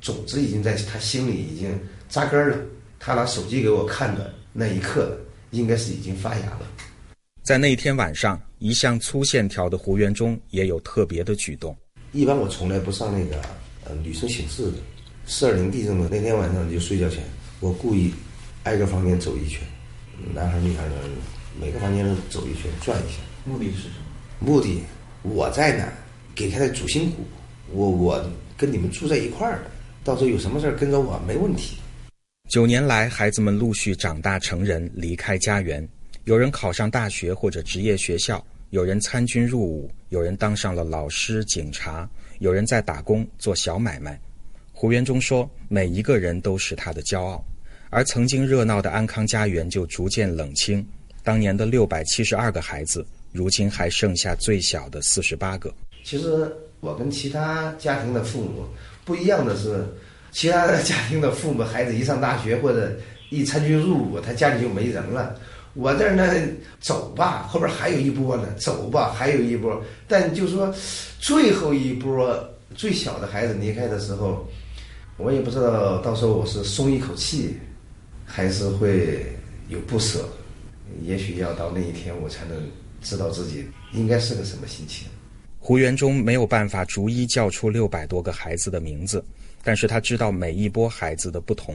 [0.00, 2.56] 种子已经在他心里已经扎根了。
[2.98, 5.18] 他拿手机给我看的那一刻，
[5.50, 6.66] 应该是已经发芽了。
[7.42, 11.74] 在那天晚上，一向粗线条的胡元忠也有特别的举动。
[12.12, 13.40] 一般我从来不上那个
[13.86, 14.74] 呃女生寝室的。
[15.26, 17.22] 四二零地震的那天晚上就睡觉前。
[17.60, 18.12] 我故意
[18.62, 19.60] 挨个房间走一圈，
[20.34, 20.94] 男孩女孩的
[21.60, 23.18] 每个房间都走一圈转一下。
[23.44, 24.46] 目的是什么？
[24.46, 24.80] 目的
[25.22, 25.92] 我在呢，
[26.34, 27.18] 给他的主心骨。
[27.72, 28.24] 我我
[28.56, 29.60] 跟你们住在一块儿，
[30.02, 31.76] 到时候有什么事儿跟着我没问题。
[32.48, 35.86] 九年来，孩子们陆续长大成人，离开家园，
[36.24, 44.18] 有人考上大学或者职业学校，有人参军入伍，有人当上了老师、警察，有人在打工做小买卖。
[44.72, 47.44] 胡元忠说：“每一个人都是他的骄傲。”
[47.90, 50.86] 而曾经热闹的安康家园就逐渐冷清，
[51.24, 55.74] 当年的六百七十二个孩子，如今还剩下最小的四十八个。
[56.04, 58.64] 其实我跟其他家庭的父母
[59.04, 59.84] 不一样的是，
[60.30, 62.96] 其他的家庭的父母孩子一上大学或者
[63.28, 65.34] 一参军入伍，他家里就没人了。
[65.74, 66.32] 我这儿呢，
[66.80, 69.82] 走吧，后边还有一波呢，走吧，还有一波。
[70.06, 70.72] 但就说
[71.18, 72.38] 最后一波
[72.76, 74.48] 最小的孩子离开的时候，
[75.16, 77.58] 我也不知道到时候我是松一口气。
[78.32, 79.26] 还是会
[79.68, 80.28] 有不舍，
[81.02, 82.56] 也许要到那一天，我才能
[83.02, 85.08] 知道自己应该是个什么心情。
[85.58, 89.22] 胡元忠没有办法逐一叫出六百多个孩子的名字，
[89.64, 91.74] 但是他知道每一波孩子的不同。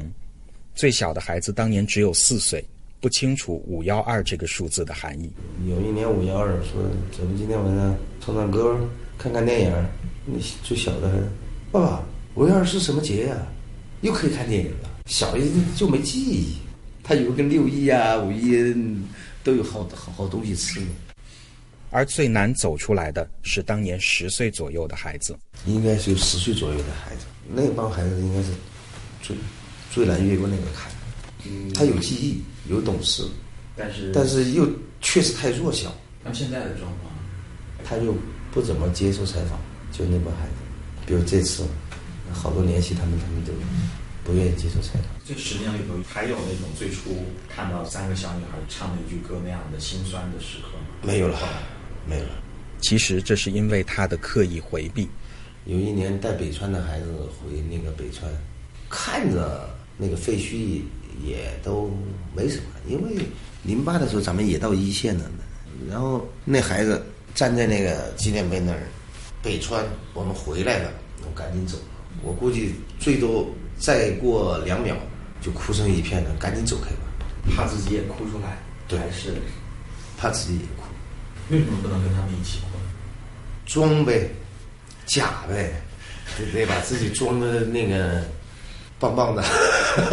[0.74, 2.63] 最小的孩子当年只有四岁，
[3.02, 5.30] 不清楚五幺二这个数字的含义。
[5.68, 8.80] 有一年五幺二，说咱们今天晚上唱唱歌，
[9.18, 9.72] 看看电影。
[10.26, 11.30] 那最小的，
[11.70, 12.04] 爸爸，
[12.36, 13.36] 五幺二是什么节呀？
[14.02, 14.95] 又可以看电影了。
[15.06, 16.58] 小一就没记忆，
[17.04, 18.76] 他以为跟六一啊、五一
[19.44, 20.82] 都有好好好东西吃。
[21.91, 28.50] 而最难走出来的是当年十岁左右的孩子，应该是有十岁左右的孩子，那帮孩子应该是
[29.22, 29.36] 最
[29.91, 30.91] 最难越过那个坎。
[31.76, 33.24] 他有记忆，有懂事，
[33.76, 34.68] 但是但是又
[35.00, 35.96] 确实太弱小。
[36.24, 37.13] 那现在的状况，
[37.86, 38.15] 他就
[38.52, 39.60] 不怎么接受采访，
[39.91, 40.54] 就那帮孩子，
[41.06, 41.63] 比如这次，
[42.34, 43.54] 好多联系他们，他们都。
[44.26, 45.04] 不愿意接受采访。
[45.24, 47.12] 这十年里头，还有那种最初
[47.48, 50.84] 看到三个小女孩唱那句歌那样的心酸的时刻吗？
[51.04, 51.38] 没有了，
[52.10, 52.32] 没有了。
[52.82, 55.08] 其实这是因为他的刻意回避。
[55.66, 58.30] 有一年带北川的孩子回那个北川，
[58.90, 60.82] 看着那个废墟
[61.24, 61.92] 也都
[62.36, 63.26] 没什么，因为
[63.64, 65.32] 零八的时候咱们也到一线了，
[65.90, 68.84] 然后那孩子站在那个纪念碑那儿，
[69.42, 70.92] 北川，我们回来了，
[71.24, 71.78] 我赶紧走。
[72.22, 74.96] 我估计最多再过两秒
[75.42, 78.58] 就哭成一片了，赶紧走开吧，怕自己也哭出来，
[78.88, 79.34] 对还是
[80.18, 80.84] 怕自己也哭。
[81.50, 82.68] 为什么不能跟他们一起哭？
[83.66, 84.30] 装呗，
[85.06, 85.74] 假呗，
[86.38, 88.24] 得得把自己装的那个
[89.00, 89.44] 棒棒的，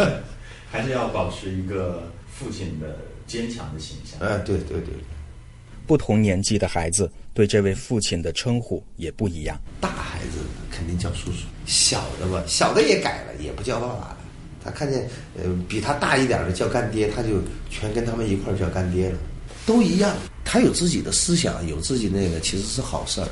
[0.71, 4.19] 还是要保持一个父亲的坚强的形象。
[4.27, 4.93] 哎，对对对，
[5.87, 9.59] 不同年纪的孩子对这位父亲的称呼也不一样。
[9.81, 10.37] 大孩子
[10.71, 14.17] 肯定叫叔叔，小的吧，小的也改了，也不叫爸爸了。
[14.63, 19.17] 他看见呃比他大一点的叫干爹，他就全跟他们一块叫干爹了，
[19.65, 20.15] 都一样。
[20.45, 23.27] 他有自己的思想，有自己那个，其实是好事儿。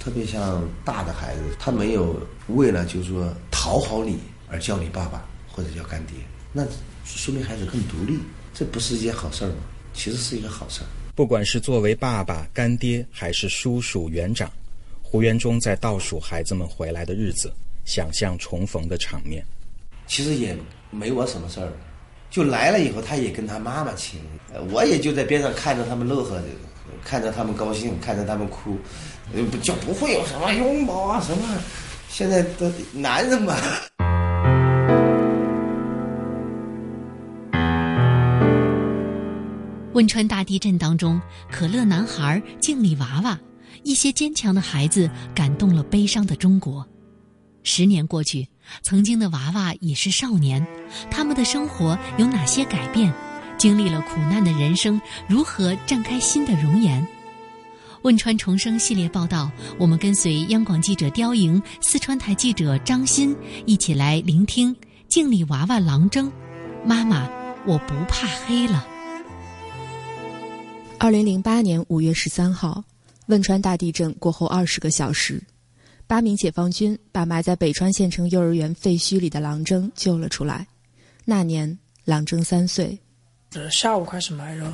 [0.00, 4.18] 特别像大的孩子，他没有为了就是说讨好你
[4.50, 6.16] 而叫你爸爸或者叫干爹，
[6.52, 6.62] 那
[7.04, 8.18] 说明孩子更独立，
[8.52, 9.56] 这不是一件好事儿吗？
[9.94, 10.86] 其实是一个好事儿。
[11.14, 14.50] 不管是作为爸爸、干爹，还是叔叔、园长，
[15.00, 17.52] 胡元忠在倒数孩子们回来的日子，
[17.84, 19.44] 想象重逢的场面。
[20.08, 20.56] 其实也
[20.90, 21.72] 没我什么事儿，
[22.30, 24.20] 就来了以后，他也跟他妈妈亲，
[24.72, 26.46] 我也就在边上看着他们乐呵的，
[27.04, 28.76] 看着他们高兴，看着他们哭，
[29.62, 31.46] 就不会有什么拥抱啊什么。
[32.08, 33.56] 现在的男人嘛。
[39.94, 43.38] 汶川大地震当中，可乐男孩、敬礼娃娃，
[43.84, 46.84] 一些坚强的孩子感动了悲伤的中国。
[47.62, 48.48] 十年过去，
[48.82, 50.66] 曾经的娃娃已是少年，
[51.12, 53.14] 他们的生活有哪些改变？
[53.56, 57.06] 经历了苦难的人生，如何绽开新的容颜？
[58.02, 64.74] 汶川重生系列报道，我们跟随央广记者刁莹、四川台记者张欣一起来聆听
[65.08, 66.30] 敬礼娃娃郎征。
[66.84, 67.28] 妈妈，
[67.64, 68.84] 我不怕黑了。
[71.04, 72.82] 二零零八年五月十三号，
[73.26, 75.38] 汶川大地震过后二十个小时，
[76.06, 80.66] 八名解放军把埋在北川县城幼儿园废墟里的郎征救了出来。
[81.26, 82.98] 那年，郎征三岁。
[83.70, 84.64] 下午开始埋着，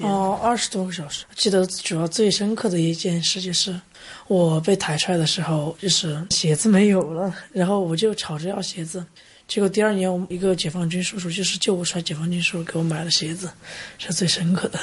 [0.00, 1.24] 哦，二十多个小时。
[1.34, 3.80] 记得主要最深刻的一件事就是，
[4.26, 9.02] 我被抬出来的时候，就是鞋子没有了， 然后我就吵着要鞋子。
[9.46, 13.50] 结果第二年，我们一个解放军叔叔就是救不出来，解放军叔叔给我买了鞋子，
[13.96, 14.78] 是最深刻的。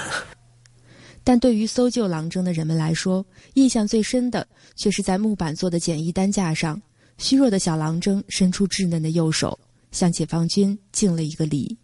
[1.26, 6.80] 但对于搜救郎征的人们来说，印象最深的却是在木板做的简易担架上，
[7.18, 9.58] 虚弱的小郎征伸出稚嫩的右手，
[9.92, 11.76] 向解放军敬了一个礼。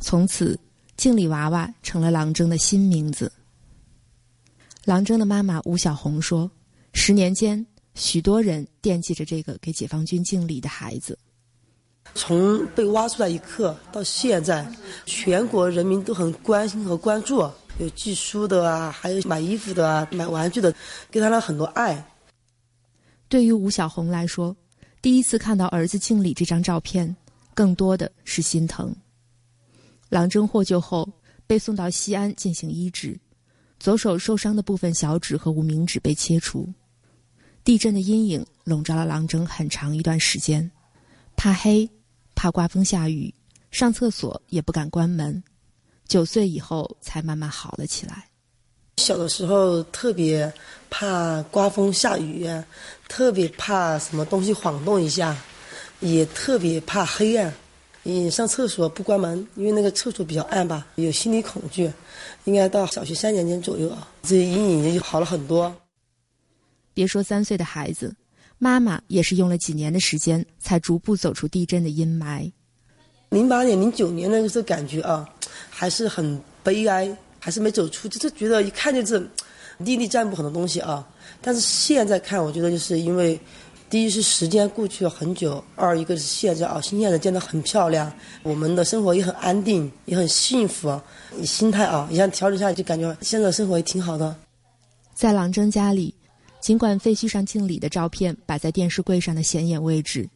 [0.00, 0.58] 从此，
[0.96, 3.30] 敬礼娃娃成了郎征的新名字。
[4.84, 6.50] 郎征的妈妈吴小红说
[6.92, 11.16] ：“十年间，许多人惦记着这个给解放军敬礼的孩子。
[12.16, 14.68] 从被挖出来一刻到现在，
[15.06, 20.74] 全国人民都很关心和关注。”有寄书的啊，还有买衣服的啊，买玩具的，
[21.10, 22.04] 给他了很多爱。
[23.28, 24.56] 对于吴小红来说，
[25.02, 27.14] 第一次看到儿子敬礼这张照片，
[27.52, 28.94] 更多的是心疼。
[30.08, 31.08] 郎征获救后
[31.46, 33.18] 被送到西安进行医治，
[33.80, 36.72] 左手受伤的部分小指和无名指被切除。
[37.64, 40.70] 地震的阴影笼罩了郎征很长一段时间，
[41.34, 41.90] 怕黑，
[42.36, 43.34] 怕刮风下雨，
[43.70, 45.42] 上厕所也不敢关门。
[46.06, 48.28] 九岁以后才慢慢好了起来。
[48.98, 50.50] 小的时候特别
[50.88, 52.48] 怕刮风下雨，
[53.08, 55.36] 特别怕什么东西晃动一下，
[56.00, 57.52] 也特别怕黑暗。
[58.04, 61.90] 你上厕所不关门，因为那个厕所比较暗吧，有心理恐惧。
[62.44, 65.74] 应该到小学三年级左右啊，这阴影就好了很多。
[66.92, 68.14] 别说三岁的孩子，
[68.58, 72.52] 妈妈也是用了几年的时间，才逐步走出地震的阴霾。
[73.30, 75.28] 零八年、零九年那个时候感觉啊。
[75.70, 79.28] 还是很悲哀，还是没走出，就是觉得一看就是
[79.78, 81.06] 历历在目很多东西啊。
[81.40, 83.38] 但是现在看，我觉得就是因为，
[83.90, 88.10] 第一是时间过去了很久，二一个是现在啊，新现在建得很漂亮，
[88.42, 91.00] 我们的生活也很安定，也很幸福，
[91.36, 94.34] 你心态啊一下调整下来，就感觉现在生活也挺好的。
[95.12, 96.14] 在郎征家里，
[96.60, 100.28] 尽管废墟上敬礼的照片摆在电视柜上的显眼位置，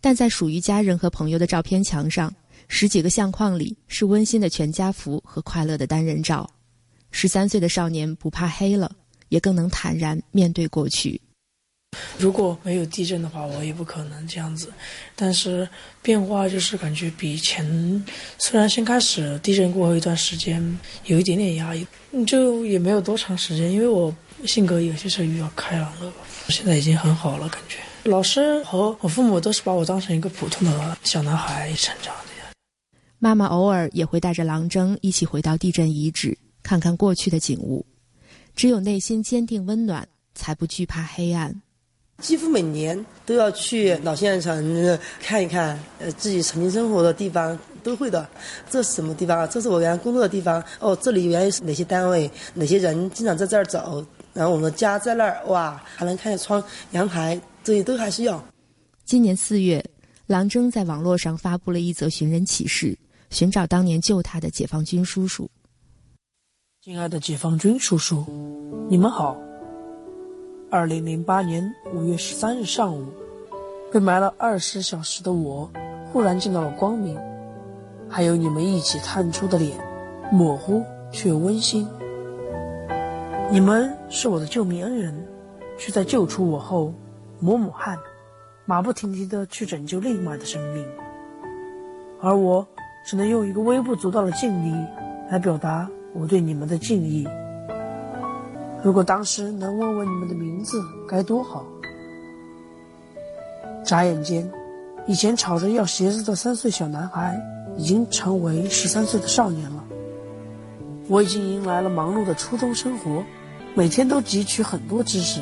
[0.00, 2.32] 但在属于家人和朋友的照片墙上。
[2.68, 6.48] 十几个相框里是温馨的全家福和快乐的单人照。
[7.10, 8.90] 十三岁的少年不怕黑了，
[9.28, 11.20] 也更能坦然面对过去。
[12.16, 14.72] 如果没有地震的话，我也不可能这样子。
[15.14, 15.68] 但是
[16.00, 18.02] 变化就是感觉比前，
[18.38, 21.86] 虽然先开始地震过后一段时间有一点点压抑，
[22.26, 24.14] 就也没有多长时间，因为我
[24.46, 26.10] 性格有些时候比较开朗了。
[26.48, 32.31] 现在已经很好了，感觉老师和我父母都是把我当成一个普通的小男孩成长的。
[33.24, 37.86] 妈妈偶尔也会带着郎征一起回到地震遗址，看看过去的景物。
[38.56, 40.04] 只有内心坚定温暖，
[40.34, 41.62] 才不惧怕黑暗。
[42.18, 48.28] 几乎每年都要去老县城看一看，呃，自己曾经生活的地方都会的。
[48.68, 49.46] 这是什么地方啊？
[49.46, 50.60] 这是我原来工作的地方。
[50.80, 52.28] 哦，这里原来是哪些单位？
[52.54, 54.04] 哪些人经常在这儿走？
[54.32, 56.60] 然后我们的家在那儿，哇，还能看见窗、
[56.90, 58.44] 阳台，这些都还是要。
[59.04, 59.80] 今年四月，
[60.26, 62.98] 郎征在网络上发布了一则寻人启事，
[63.32, 65.48] 寻找当年救他的解放军叔叔。
[66.82, 68.26] 亲爱的解放军叔叔，
[68.90, 69.34] 你们好。
[70.70, 73.06] 二零零八年五月十三日上午，
[73.90, 75.70] 被埋了二十小时的我，
[76.12, 77.18] 忽然见到了光明，
[78.06, 79.78] 还有你们一起探出的脸，
[80.30, 81.88] 模糊却温馨。
[83.50, 85.26] 你们是我的救命恩人，
[85.78, 86.92] 却在救出我后，
[87.40, 87.98] 抹抹汗，
[88.66, 90.86] 马不停蹄地去拯救另外的生命，
[92.20, 92.66] 而我
[93.04, 94.74] 只能用一个微不足道的敬意
[95.30, 97.26] 来表达我对你们的敬意。
[98.82, 101.64] 如果当时能问问你们的名字，该多好！
[103.84, 104.50] 眨眼间，
[105.06, 107.40] 以前吵着要鞋子的三岁小男孩，
[107.76, 109.84] 已经成为十三岁的少年了。
[111.08, 113.22] 我已经迎来了忙碌的初中生活，
[113.74, 115.40] 每天都汲取很多知识。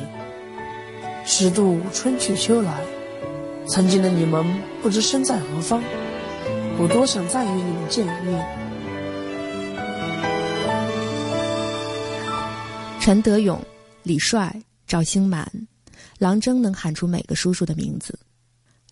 [1.23, 2.81] 十度春去秋来，
[3.67, 4.43] 曾经的你们
[4.81, 5.81] 不知身在何方，
[6.79, 8.43] 我多想再与你们见一面。
[12.99, 13.59] 陈德勇、
[14.03, 14.55] 李帅、
[14.87, 15.49] 赵兴满，
[16.19, 18.17] 郎征能喊出每个叔叔的名字。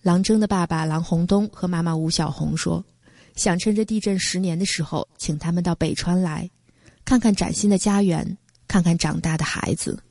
[0.02, 2.84] 郎征的爸爸郎洪东和妈妈吴小红说
[3.36, 6.50] ：“想趁着地震十年的时候，请他们到北川来，
[7.06, 10.02] 看看崭新的家园，看看长大的孩子。”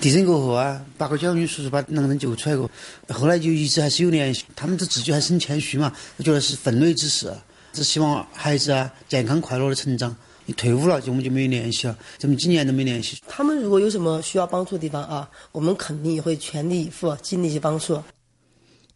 [0.00, 2.70] 地震过后啊，八个解放军叔叔把郎征救出来过，
[3.08, 4.44] 后来就一直还是有联系。
[4.54, 7.32] 他们这自己还是很谦虚嘛，我觉得是分内之事，
[7.72, 10.14] 只希望孩子啊健康快乐的成长。
[10.48, 13.18] 你退伍了，就我们就没有联系了，这么几年都没联系。
[13.26, 18.00] 他们如果有什么需要帮助的地方啊，我们肯定也会全力以赴，尽力去帮助。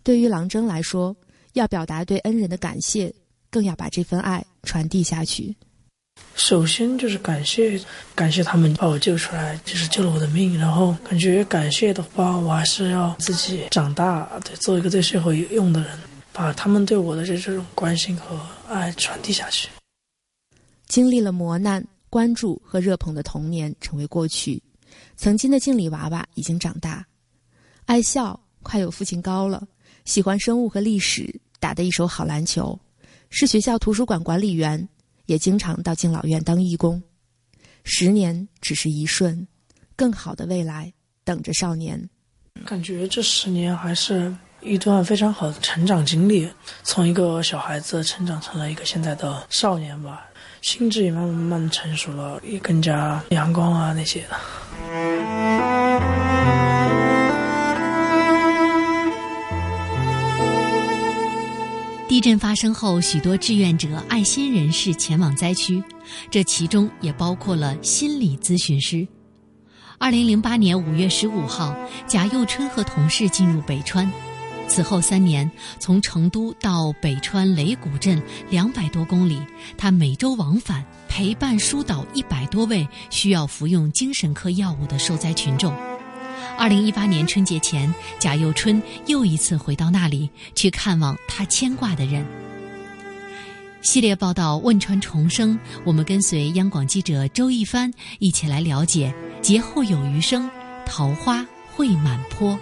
[0.05, 1.17] 对于郎征来说，
[1.55, 3.13] 要表达对恩人的感谢，
[3.51, 5.57] 更要把这份爱传递下去。
[6.41, 7.79] 首先就是感谢，
[8.15, 10.59] 感谢他们把我救出来，就是救了我的命。
[10.59, 15.91] 然后感觉感谢的话，我还是要自己长大，对，做一个对社会有用的人，
[16.33, 19.69] 把他们对我的这这种关心和爱传递下去。
[20.89, 24.61] 经历了磨难、关注和热捧的童年成为过去，
[25.17, 27.07] 曾经的敬礼娃娃已经长大，
[27.85, 29.63] 爱笑，快有父亲高了，
[30.07, 32.77] 喜欢生物和历史，打得一手好篮球，
[33.29, 34.89] 是学校图书馆管理员，
[35.31, 37.01] 也经常到敬老院当义工。
[37.85, 39.47] 十年只是一瞬，
[39.95, 42.11] 更好的未来等着少年。
[42.67, 46.51] 感觉这十年还是一段非常好的成长经历，
[46.83, 50.27] 从一个小孩子成长成了一个现在的少年吧。
[50.63, 54.25] 心智也慢慢慢成熟了，也更加阳光啊那些
[62.11, 65.81] 地震发生后，许多志愿者、爱心人士前往灾区，
[66.29, 69.07] 这其中也包括了心理咨询师。
[69.97, 71.73] 二零零八年五月十五号，
[72.09, 74.11] 贾幼春和同事进入北川。
[74.67, 75.49] 此后三年，
[75.79, 79.41] 从成都到北川雷谷镇两百多公里，
[79.79, 85.73] 他每周往返，陪伴疏导一百多位需要服用精神科药物的受灾群众。
[86.59, 92.25] 二零一八年春节前，贾又春又一次回到那里去看望他牵挂的人。
[93.83, 95.55] 系列报道《汶川重生》，
[95.87, 100.51] 我们跟随央广记者周一帆一起来了解：劫后有余生，
[100.85, 102.59] 桃花会满坡。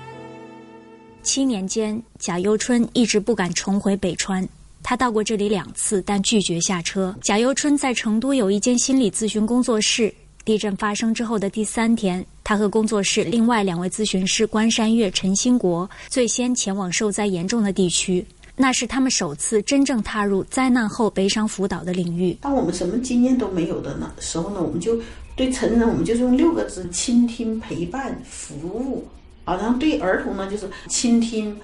[1.24, 4.48] 七年间，贾又春一直不敢重回北川。
[4.80, 7.14] 他到过这里两次，但拒绝下车。
[7.20, 10.14] 贾又春在成都有一间心理咨询工作室。
[10.48, 18.24] 地震发生之后的第三天，他和工作室另外两位咨询师关山月、陈兴国最先前往受灾严重的地区。
[18.56, 22.32] 那是他们首次真正踏入灾难后悲伤辅导的领域。
[22.40, 24.98] 当我们什么经验都没有的呢时候呢，我们就
[25.36, 29.06] 对成人，我们就是用六个字：倾听、陪伴、服务。
[29.44, 31.54] 啊，然后对儿童呢，就是倾听、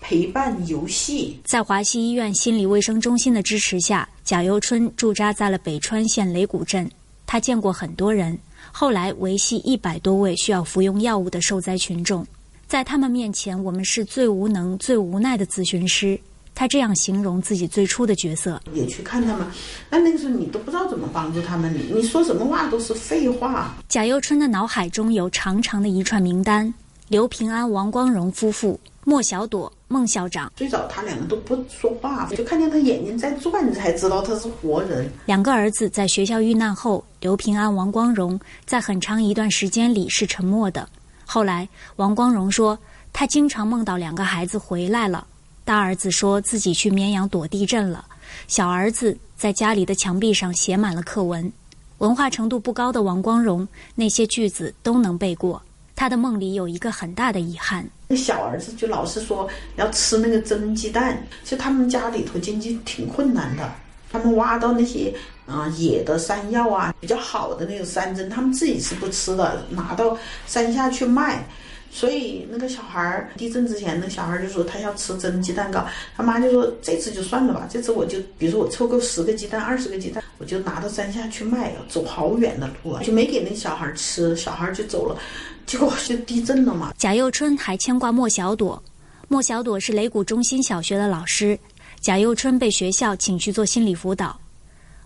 [0.00, 1.38] 陪伴、游戏。
[1.44, 6.90] 在华西医院心理卫生中心的支持下，贾由春驻扎在了北川县雷鼓镇。
[7.32, 8.36] 他见过很多人，
[8.72, 12.26] 后来维系一百多位需要服用药物的受灾群众。
[12.66, 16.18] 在他们面前，我们是最无能、最无奈的咨询师。
[16.56, 19.46] 他这样形容自己最初的角色：也去看他们，
[19.88, 23.76] 那那个时候你都不知道怎么帮助他们，你你说什么话都是废话。
[23.88, 26.74] 贾又春的脑海中有长长的一串名单。
[27.06, 30.50] 刘平安、王光荣夫妇、莫小朵、孟校长。
[30.54, 35.10] 最早他两个都不说话，就看见他眼睛在转，才知道他是活人。
[35.26, 40.88] 两个儿子在学校遇难后，刘平安、王光荣在很长一段时间里是沉默的。
[41.26, 42.78] 后来，王光荣说，
[43.12, 45.26] 他经常梦到两个孩子回来了。
[45.64, 48.04] 大儿子说自己去绵阳躲地震了，
[48.46, 51.52] 小儿子在家里的墙壁上写满了课文。
[51.98, 53.66] 文化程度不高的王光荣，
[53.96, 55.60] 那些句子都能背过。
[55.96, 57.84] 他的梦里有一个很大的遗憾。
[58.10, 63.72] 那小儿子就老是说要吃那个蒸鸡蛋，其实他们家里头经济挺困难的，
[64.10, 65.14] 他们挖到那些
[65.46, 71.46] 啊野的山药啊，比较好的那种山珍，他们自己是不吃的，拿到山下去卖。
[71.92, 75.84] 所以那个小孩儿地震之前，那小孩儿就说他要吃蒸鸡蛋糕，
[76.16, 85.18] 他妈就说这次就算了吧，这次我就比如说我凑够十个鸡蛋、二十个鸡蛋，我就拿到山下去卖，了走好远的路啊，就没给那小孩吃，小孩就走了，
[85.66, 86.94] 结果就地震了嘛。
[86.96, 88.80] 贾幼春还牵挂莫小朵，
[89.26, 91.58] 莫小朵是雷谷中心小学的老师，
[92.00, 94.38] 贾幼春被学校请去做心理辅导。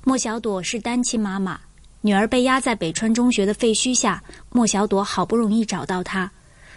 [0.05, 1.59] 莫小朵是单亲妈妈，
[2.03, 6.31] 女儿被压在北川中学的废墟下，莫小朵好不容易找到她。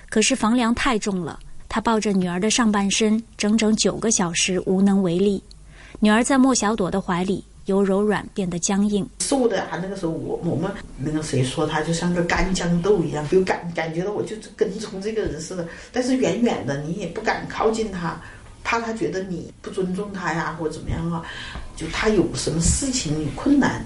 [0.10, 1.38] 可是房梁太重了，
[1.68, 5.43] 他抱着女儿的上半身，整整九个小时无能为力。
[5.99, 9.08] 女儿在莫小朵的怀里，由柔软变得僵硬。
[9.20, 15.68] 瘦的啊，那个时候我我们那个谁说他就像个干豇豆一样，就感感觉到我就跟从这个人似的。
[15.91, 18.20] 但是远远的，你也不敢靠近他，
[18.64, 21.22] 怕他觉得你不尊重他呀，或怎么样啊。
[21.76, 23.86] 就他有什么事情有困难，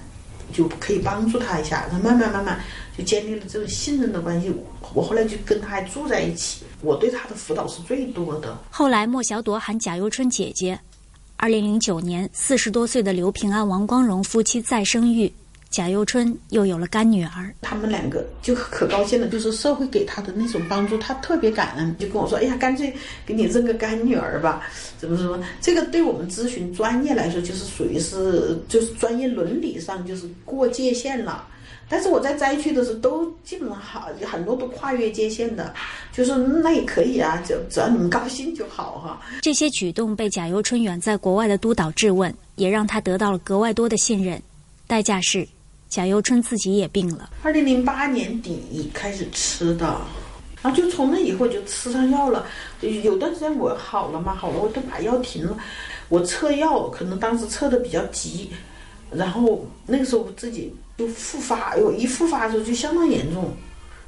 [0.52, 1.88] 就可以帮助他一下。
[1.90, 2.60] 他慢慢慢慢
[2.98, 4.54] 就建立了这种信任的关系。
[4.94, 8.58] 我后来就跟他还住在一起，我对他的辅导是最多的。
[8.70, 10.80] 后来莫小朵喊贾幼春姐姐。
[11.38, 15.34] 二零零九年，四十多岁的刘平安、王光荣夫妻再生育，
[15.72, 17.56] 贾又春又有了干女儿。
[17.62, 22.94] 他们两个就可高兴了，就是社会给他的那种帮助，他特别感恩，就跟我说：“哎呀，干脆
[23.26, 24.62] 给你认个干女儿吧。”
[25.00, 25.42] 怎么说？
[25.62, 31.48] 这个对我们咨询专业来说，就是属于是就是专业伦理上就是过界限了。
[31.88, 35.74] 但是我在灾区的时候，都基本上好很多都跨越界限的，
[36.14, 39.22] 就是那也可以啊，就只要你们高兴就好哈。
[39.42, 44.42] 这些举动被贾由春远在国外的督导质问，也让他得到了格外多的信任。
[44.88, 45.48] 代价是，
[45.92, 47.30] 贾由春自己也病了。
[47.44, 49.86] 二零零八年底开始吃的，
[50.64, 52.48] 然后就从那以后就吃上药了。
[53.04, 55.58] 有段时间我好了嘛，好了我都把药停了。
[56.08, 58.50] 我测药可能当时测的比较急，
[59.12, 60.74] 然后那个时候自己。
[60.98, 63.52] 就复发，呦，一复发的时候就相当严重，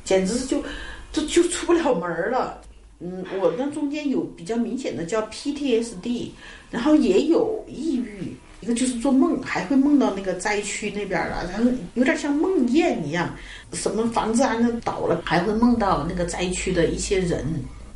[0.03, 0.63] 简直就，
[1.11, 2.61] 就就出不了门了。
[2.99, 6.27] 嗯，我那中间有比较明显的叫 PTSD，
[6.69, 13.29] 然后也有抑郁，一个就是做梦还会梦到那个灾区那边了，然后有点像梦魇一样，
[13.73, 17.45] 什么房子啊那倒了，还会梦到那个灾区的一些人，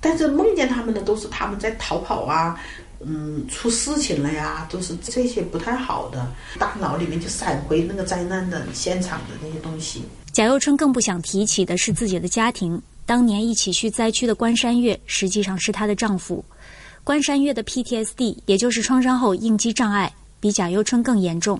[0.02, 2.60] 但是梦见他们的都是他们在逃跑啊。
[3.00, 6.28] 嗯，出事情了呀，都是这些不太好的，
[6.60, 10.02] 大脑里面就闪回那个灾难的现场的那些东西。
[10.34, 12.82] 贾又春更不想提起的是自己的家庭。
[13.06, 16.44] 当年一起去灾区的关山月，实际上是她的丈夫。
[17.04, 21.60] 关山月的 PTSD，也就是创伤后应激障碍，比贾幼春更严重。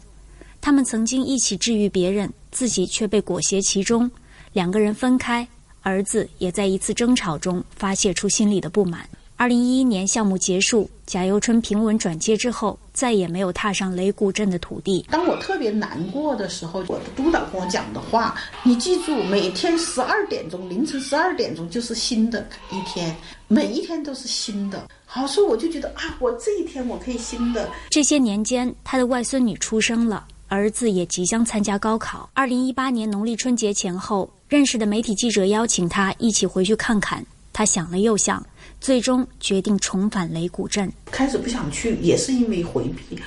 [0.60, 4.10] 他们曾经一起治愈别人，自己却被裹挟其中，
[4.54, 5.48] 两个人分开，
[5.82, 9.08] 儿子也在一次争吵中发泄出心里的不满。
[9.40, 15.06] 二零一一年项目结束，贾由春平稳转接之后，再也没有踏上雷古镇的土地。
[15.12, 23.16] 当我特别难过的时候，我的督导跟我讲的话，你记住，每天十二点钟，凌晨十二点钟就是新的一天，
[23.48, 24.88] 每一天都是新的。
[25.10, 27.70] 好，所以我就觉得啊，我这一天我可以新的。
[27.90, 32.30] 这些年间，他的外孙女出生了，儿子也即将参加高考。
[32.34, 38.46] 二零一八年农历春节前后，认识的媒体记者邀请他一起回去看看，他想了又想。
[38.80, 40.92] 最终决定重返雷古镇。
[41.10, 43.18] 开始不想去，也是因为回避。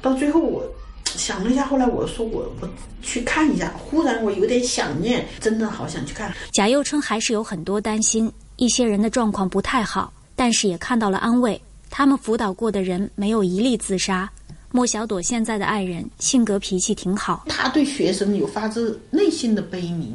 [0.00, 0.64] 到最后，我
[1.04, 2.68] 想了一下，后来我说我我
[3.02, 3.74] 去看一下。
[3.76, 6.32] 忽然我有点想念，真的好想去看。
[6.52, 11.60] 贾又春还是有很多担心，一些人的状况不太好，但是也看到了安慰。
[11.90, 14.30] 他们辅导过的人没有一例自杀。
[14.70, 20.08] 莫小朵现在的爱人性格脾气挺好，他对学生有发自内心的悲悯。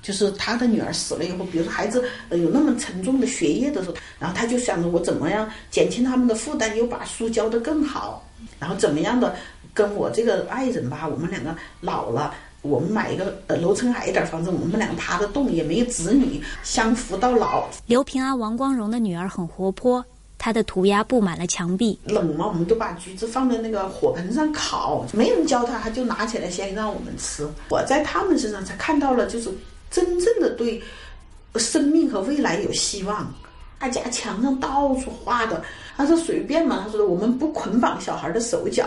[0.00, 8.24] 就是他的女儿死了以后，比如说孩子有那么沉重的学业的时候，然后他就想着我怎么样减轻他们的负担，又把书教得更好，
[8.60, 9.34] 然后怎么样的
[9.74, 17.68] 跟我这个爱人吧，我们两个老了，我们买一个呃楼层矮一点房子，我们两个爬得动，也没有子女，相扶到老。
[17.86, 20.04] 刘平安、王光荣的女儿很活泼，
[20.36, 21.98] 她的涂鸦布满了墙壁。
[22.04, 27.48] 冷嘛，我们都把橘子放在那个火盆上烤，没人教他，他就拿起来先让我们吃。
[27.68, 29.50] 我在他们身上才看到了，就是。
[29.90, 30.82] 真正的对
[31.54, 33.26] 生命和未来有希望，
[33.80, 35.62] 他家墙上到处画的，
[35.96, 38.86] 他说随便嘛，他说我们不捆绑小孩的手脚。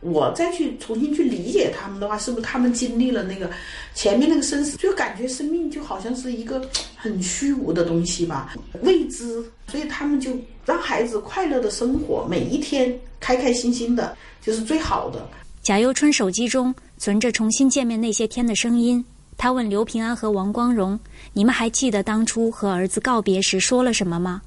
[0.00, 3.50] 我再去重新去理解他们的话，是不是他们经历了那个
[3.94, 6.62] 前面那个生死，就感觉生命就好像是一个
[6.94, 10.30] 很虚无的东西吧，未知，所以他们就
[10.64, 15.26] 让孩子快乐的生活，每一天开开心心的，就是最好的。
[15.62, 19.04] 贾又春手机中存着重新见面那些天的声音，
[19.36, 20.96] 他问刘平安和王光荣
[21.32, 24.40] ：“你们还记得当初和儿子告别时说了什么吗？”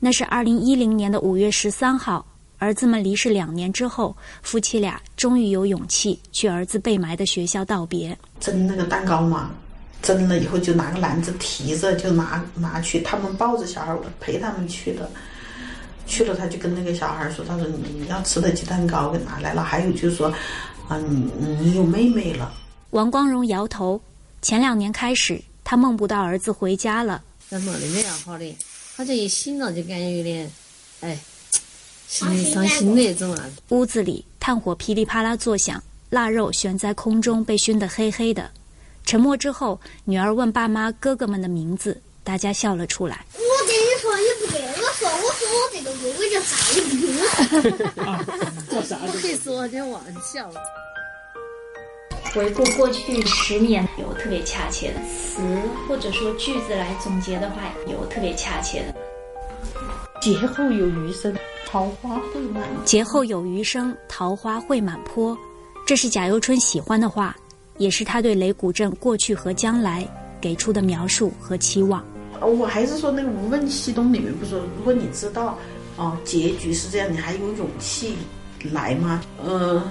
[0.00, 2.26] 那是二零一零年的五月十三号。
[2.62, 8.16] 儿子们离世两年之后，夫妻俩终于有勇气去儿子被埋的学校道别。
[8.38, 9.50] 蒸那个蛋糕嘛，
[10.00, 15.10] 蒸了以后就拿个篮子提着就拿拿去，他们抱着小孩，我陪他们去的。
[16.06, 20.32] 去了他就跟那个小孩说：“他说你要吃的鸡蛋糕给拿来了，还有就是说，
[20.86, 22.54] 啊你你有妹妹了。”
[22.90, 24.00] 王光荣摇头。
[24.40, 27.20] 前两年开始，他梦不到儿子回家了。
[27.48, 28.56] 在梦里面好的，
[28.96, 30.48] 好像一醒了就感觉有点，
[31.00, 31.18] 哎。
[32.12, 33.50] 心里伤心那种啊！
[33.70, 38.50] 屋子里炭火噼里啪啦作响，腊肉悬在空中，被熏得黑黑的。
[39.06, 43.24] 沉默之后，女儿问爸妈哥哥们的名字，大家笑了出来。
[43.32, 46.54] 我跟你说，你不跟我说，我说我这个哥哥叫啥？
[46.74, 48.96] 你不说，叫啥？
[49.06, 50.52] 不可以说，你忘记了。
[52.34, 55.40] 回顾过去十年，有特别恰切的词
[55.88, 58.94] 或者说句子来总结的话，有特别恰切的。
[60.20, 61.34] 劫后有余生。
[61.66, 65.34] 桃花会满，劫后有余生，桃花会满坡。
[65.86, 67.34] 这是贾又春喜欢的话，
[67.78, 70.06] 也是他对雷古镇过去和将来
[70.38, 72.04] 给出的描述和期望。
[72.42, 75.56] 我还是说那个《无问西东》里面不说，如果你知道
[75.96, 78.16] 哦结局是这样，你还有勇气
[78.70, 79.22] 来吗？
[79.42, 79.82] 呃，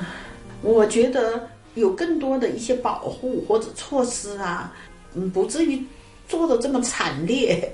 [0.62, 4.72] 我觉得有更多的一些保护或者措施啊，
[5.16, 5.84] 嗯，不至于
[6.28, 7.74] 做的这么惨烈。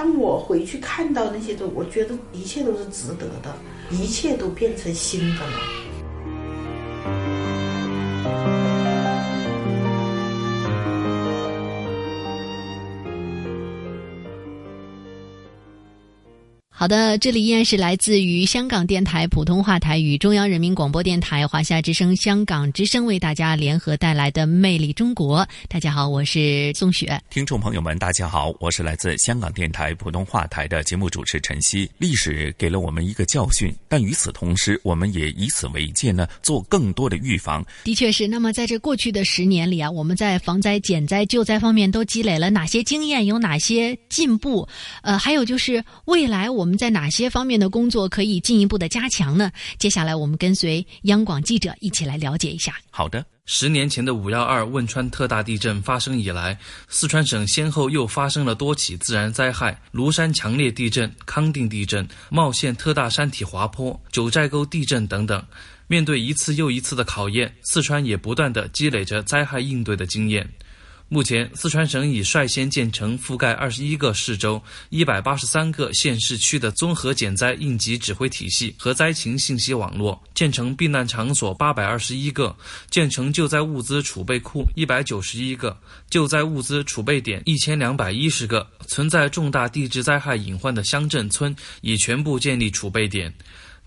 [0.00, 3.54] 当我回去看到那些都，我觉得一切都是值得的，
[3.90, 5.60] 一切都变成新的了。
[16.80, 25.42] 好的，这里依然是来自于香港电台普通话台与中央人民广播电台华夏之声、香港之声为大家联合带来的《魅力中国》。
[25.68, 27.20] 大家好，我是宋雪。
[27.28, 31.86] 听众朋友们，大家好，我是来自香港电台普通话台的节目主持陈曦。
[31.98, 37.62] 历史给了我们一个教训，但与此同时，我们也以此为戒呢，做更多的预防。
[37.84, 38.26] 的确是。
[38.26, 43.26] 那么，在这过去的十年里啊，我们在防灾、减灾、救灾方面都积累了哪些经验？
[43.26, 44.66] 有哪些进步？
[45.02, 46.69] 呃，还有就是未来我们。
[46.70, 49.50] 我们在哪些方面的工作可以进一步的加强呢？
[49.76, 52.76] 接下来我们跟随央广记者一起来了解一下。
[52.92, 56.56] 好的，十年前的五幺二汶川特大地震发生以来，
[56.88, 65.44] 四川省先后又发生了多起自然灾害：庐山强烈地震、康定地震、茂县特大山体滑坡、九寨沟地震等等。
[65.88, 70.48] 面对一次又一次的考验，四川也不断的积累着灾害应对的经验。
[71.12, 82.56] 目前，四川省已率先建成覆盖二十一个市州、一百八十三个县市区的综合减灾应急指挥体系和灾情信息网络，建成避难场所八百二十一个，
[82.90, 85.76] 建成救灾物资储备库一百九十一个，
[86.08, 88.64] 救灾物资储备点一千两百一十个。
[88.86, 93.34] 存在重大地质灾害隐患的乡镇村已全部建立储备点。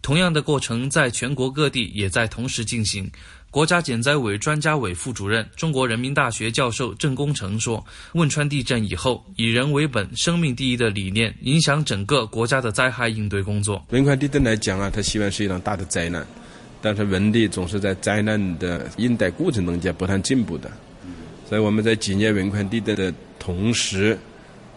[0.02, 3.10] 同样的过程在全国各地也在同时进行。
[3.54, 7.86] 国家减灾委专家委副主任、中国人民大学教授郑功成说
[8.16, 13.86] ：“汶川地震以后，以人为本、生命第一的理念影响整个国家的灾害应对工作。
[13.92, 16.26] 汶川地震来讲啊，它希望是一场大的灾难，
[16.82, 20.72] 但是问题总是在灾难的应对过程中间不断进步的。
[21.48, 24.18] 所以我们在纪念汶川地震的同时，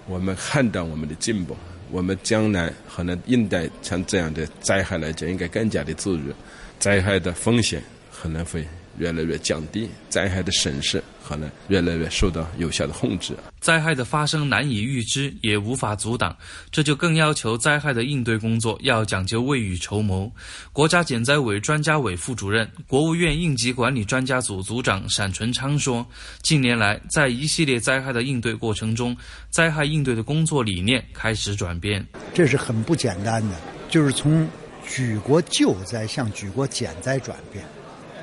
[0.06, 1.56] 我们看到我们的进步，
[1.90, 6.30] 我们将来可能应对像这样的灾害来讲，应该更加的自如，
[6.78, 7.82] 灾害的风险。”
[8.18, 8.66] 可能会
[8.98, 13.36] 越来越降低，灾害的损失可能越来越受到有效的控制。
[13.60, 16.34] 灾害的发生难以预知，也无法阻挡，
[16.70, 20.30] 这就更要求灾害的应对工作要讲究未雨绸缪。
[20.72, 26.06] 国家减灾委专家委副主任、国务院应急管理专家组组长单纯昌说
[26.40, 29.14] ：“近年来，在一系列灾害的应对过程中，
[29.50, 32.04] 灾害应对的工作理念开始转变。
[32.32, 33.56] 这是很不简单的，
[33.90, 34.48] 就是从
[34.88, 37.62] 举国救灾向举国减灾转变。”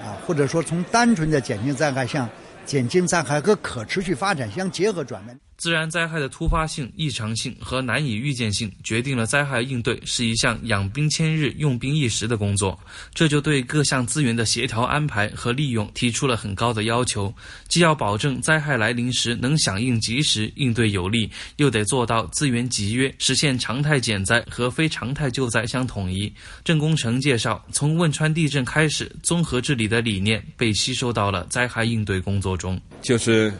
[0.04, 2.30] 啊，或者说从单纯的减轻灾害向
[2.66, 5.40] 减轻灾害和可持续发展相结合转变。
[5.64, 12.78] 自然灾害的突发性、异常性和难以预见性，决定了灾害应对是一项养兵千日、用兵一时的工作。
[13.14, 17.34] 这就对各项资源的协调安排和利用提出了很高的要求，
[17.70, 26.30] 既要保证灾害来临时能响应及时、应对有力，又得做到资源集约，实现常态减灾和非常态救灾相统一。
[26.66, 33.54] 郑功成介绍，从汶川地震开始，综合治理的理念被吸收到了灾害应对工作中，就是。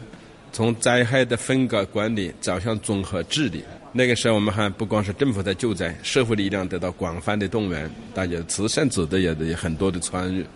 [0.54, 10.46] 从灾害的分割管理走向综合治理，那个时候我们还不光是政府在救灾，社会力量得到广泛的动员，大家慈善组织也有很多的参与，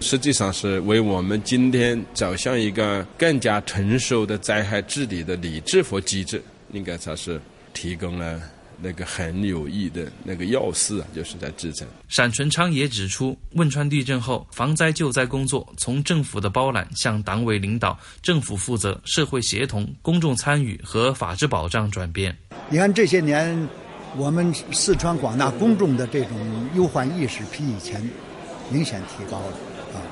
[0.00, 6.42] 实际上是为我们今天走向一个更加成熟的灾害治理的理智和机制，
[6.72, 7.38] 应该说是
[7.74, 8.40] 提供了。
[8.82, 11.86] 那个很有益的那个要事啊，就是在支撑。
[12.08, 22.36] 闪纯昌也指出，汶川地震后防灾救灾工作从政府的包揽向党委领导、政府负责、社会协同、公众参与和法治保障转变。
[22.68, 23.68] 你看这些年，
[24.16, 28.02] 我们四川广大公众的这种忧患意识比以前
[28.68, 29.52] 明显提高了
[29.94, 30.02] 啊。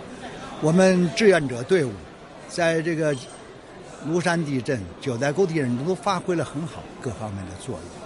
[0.62, 1.90] 我们志愿者队伍
[2.48, 3.14] 在这个
[4.06, 7.99] 庐山地震、九寨沟地震都发挥了很好各方面的作用。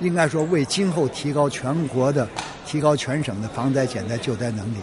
[0.00, 2.28] 应该说，为今后提高全国的、
[2.66, 4.76] 提高全省的防灾减灾救灾能力，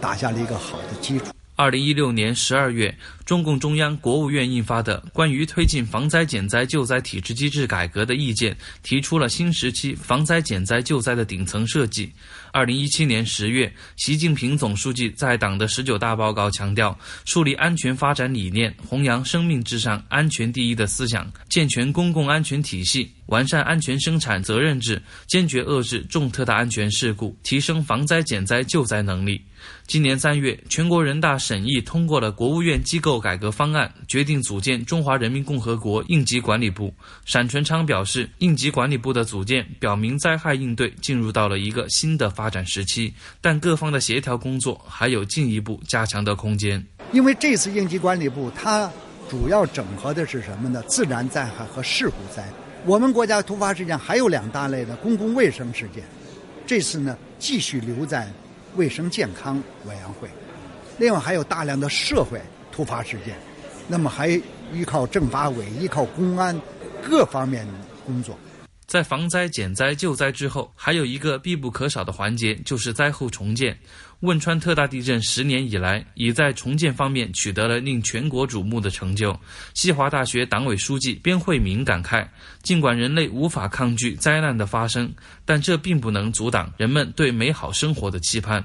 [0.00, 1.26] 打下了一个好的基础。
[1.56, 2.92] 二零一六年十二月，
[3.24, 8.52] 中共中央、国务院印发的《关于推进防灾减灾救灾体制机制改革的意见》，
[8.82, 12.12] 提出了新时期防灾减灾救灾的顶层设计。
[12.52, 29.40] 二零一七年十月，习近平总书记在党的十九大报告强调，树立安全发展理念，弘扬生命至上、安全第一的思想，健全公共安全体系，完善安全生产责任制，坚决遏制重特大安全事故，提升防灾减灾救灾能力。
[29.86, 36.92] 今年三月，全国人大审议通过了国务院机构改革方案，决定组建中华人民共和国应急管理部。
[37.24, 46.84] 闪纯昌表示，应急管理部的组建表明灾害应对进入到了一个新的发展时期，但各方的协调工作还有进一步加强的空间。
[47.12, 48.90] 因为这次应急管理部它
[49.28, 50.82] 主要整合的是什么呢？
[50.88, 52.46] 自然灾害和事故灾。
[52.84, 56.04] 我们国家突发事件还有两大类的公共卫生事件，
[56.66, 58.28] 这次呢继续留在。
[58.76, 60.28] 卫生健康委员会，
[60.98, 62.40] 另外还有大量的社会
[62.74, 63.36] 突发事件，
[63.86, 64.28] 那么还
[64.72, 66.60] 依靠政法委、依靠公安
[67.00, 67.64] 各方面
[68.04, 68.36] 工作。
[68.86, 73.78] 在防灾减灾救灾之后，还有一个必不可少的环节，就是灾后重建。
[74.20, 79.38] 汶川特大地震十年以来，已在重建方面取得了令全国瞩目的成就。
[79.72, 82.26] 西华大学党委书记边慧敏感慨：
[82.62, 85.12] 尽管人类无法抗拒灾难的发生，
[85.44, 88.64] 但这并不能阻挡人们对美好生活的期盼。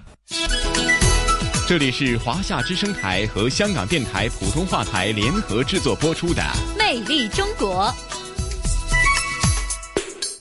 [1.69, 6.41] 这里是华夏之声台和香港电台普通话台联合制作播出的
[6.75, 7.85] 《魅力中国》。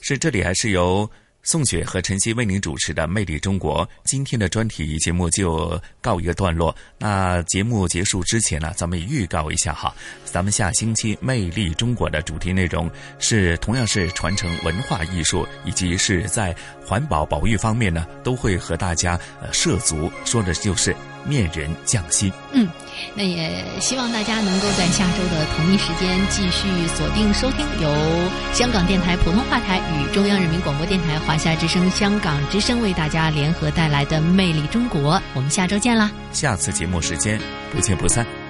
[0.01, 1.07] 是这里还是由
[1.43, 3.85] 宋雪和晨曦为您主持的《魅力中国》？
[4.05, 6.75] 今天的专题节目就告一个段落。
[6.97, 9.93] 那节目结束之前呢，咱们也预告一下哈，
[10.25, 16.55] 咱们下星期《魅力中国》的主题内容是同样是传承文化艺术，以及是在
[16.89, 20.95] 环保保育方面呢，都会和大家呃涉足，说的就是。
[21.25, 22.65] 面人匠心，嗯，
[23.13, 27.93] 那也希望大家能够在下周的同一时间继续锁定收听由
[28.53, 36.09] 香港电台普通话台与中央人民广播电台华夏之声、香港之声为大家联合带来的《魅力中国》，我们下周见啦！
[36.31, 37.37] 下次节目时间
[37.73, 38.48] 不见不散。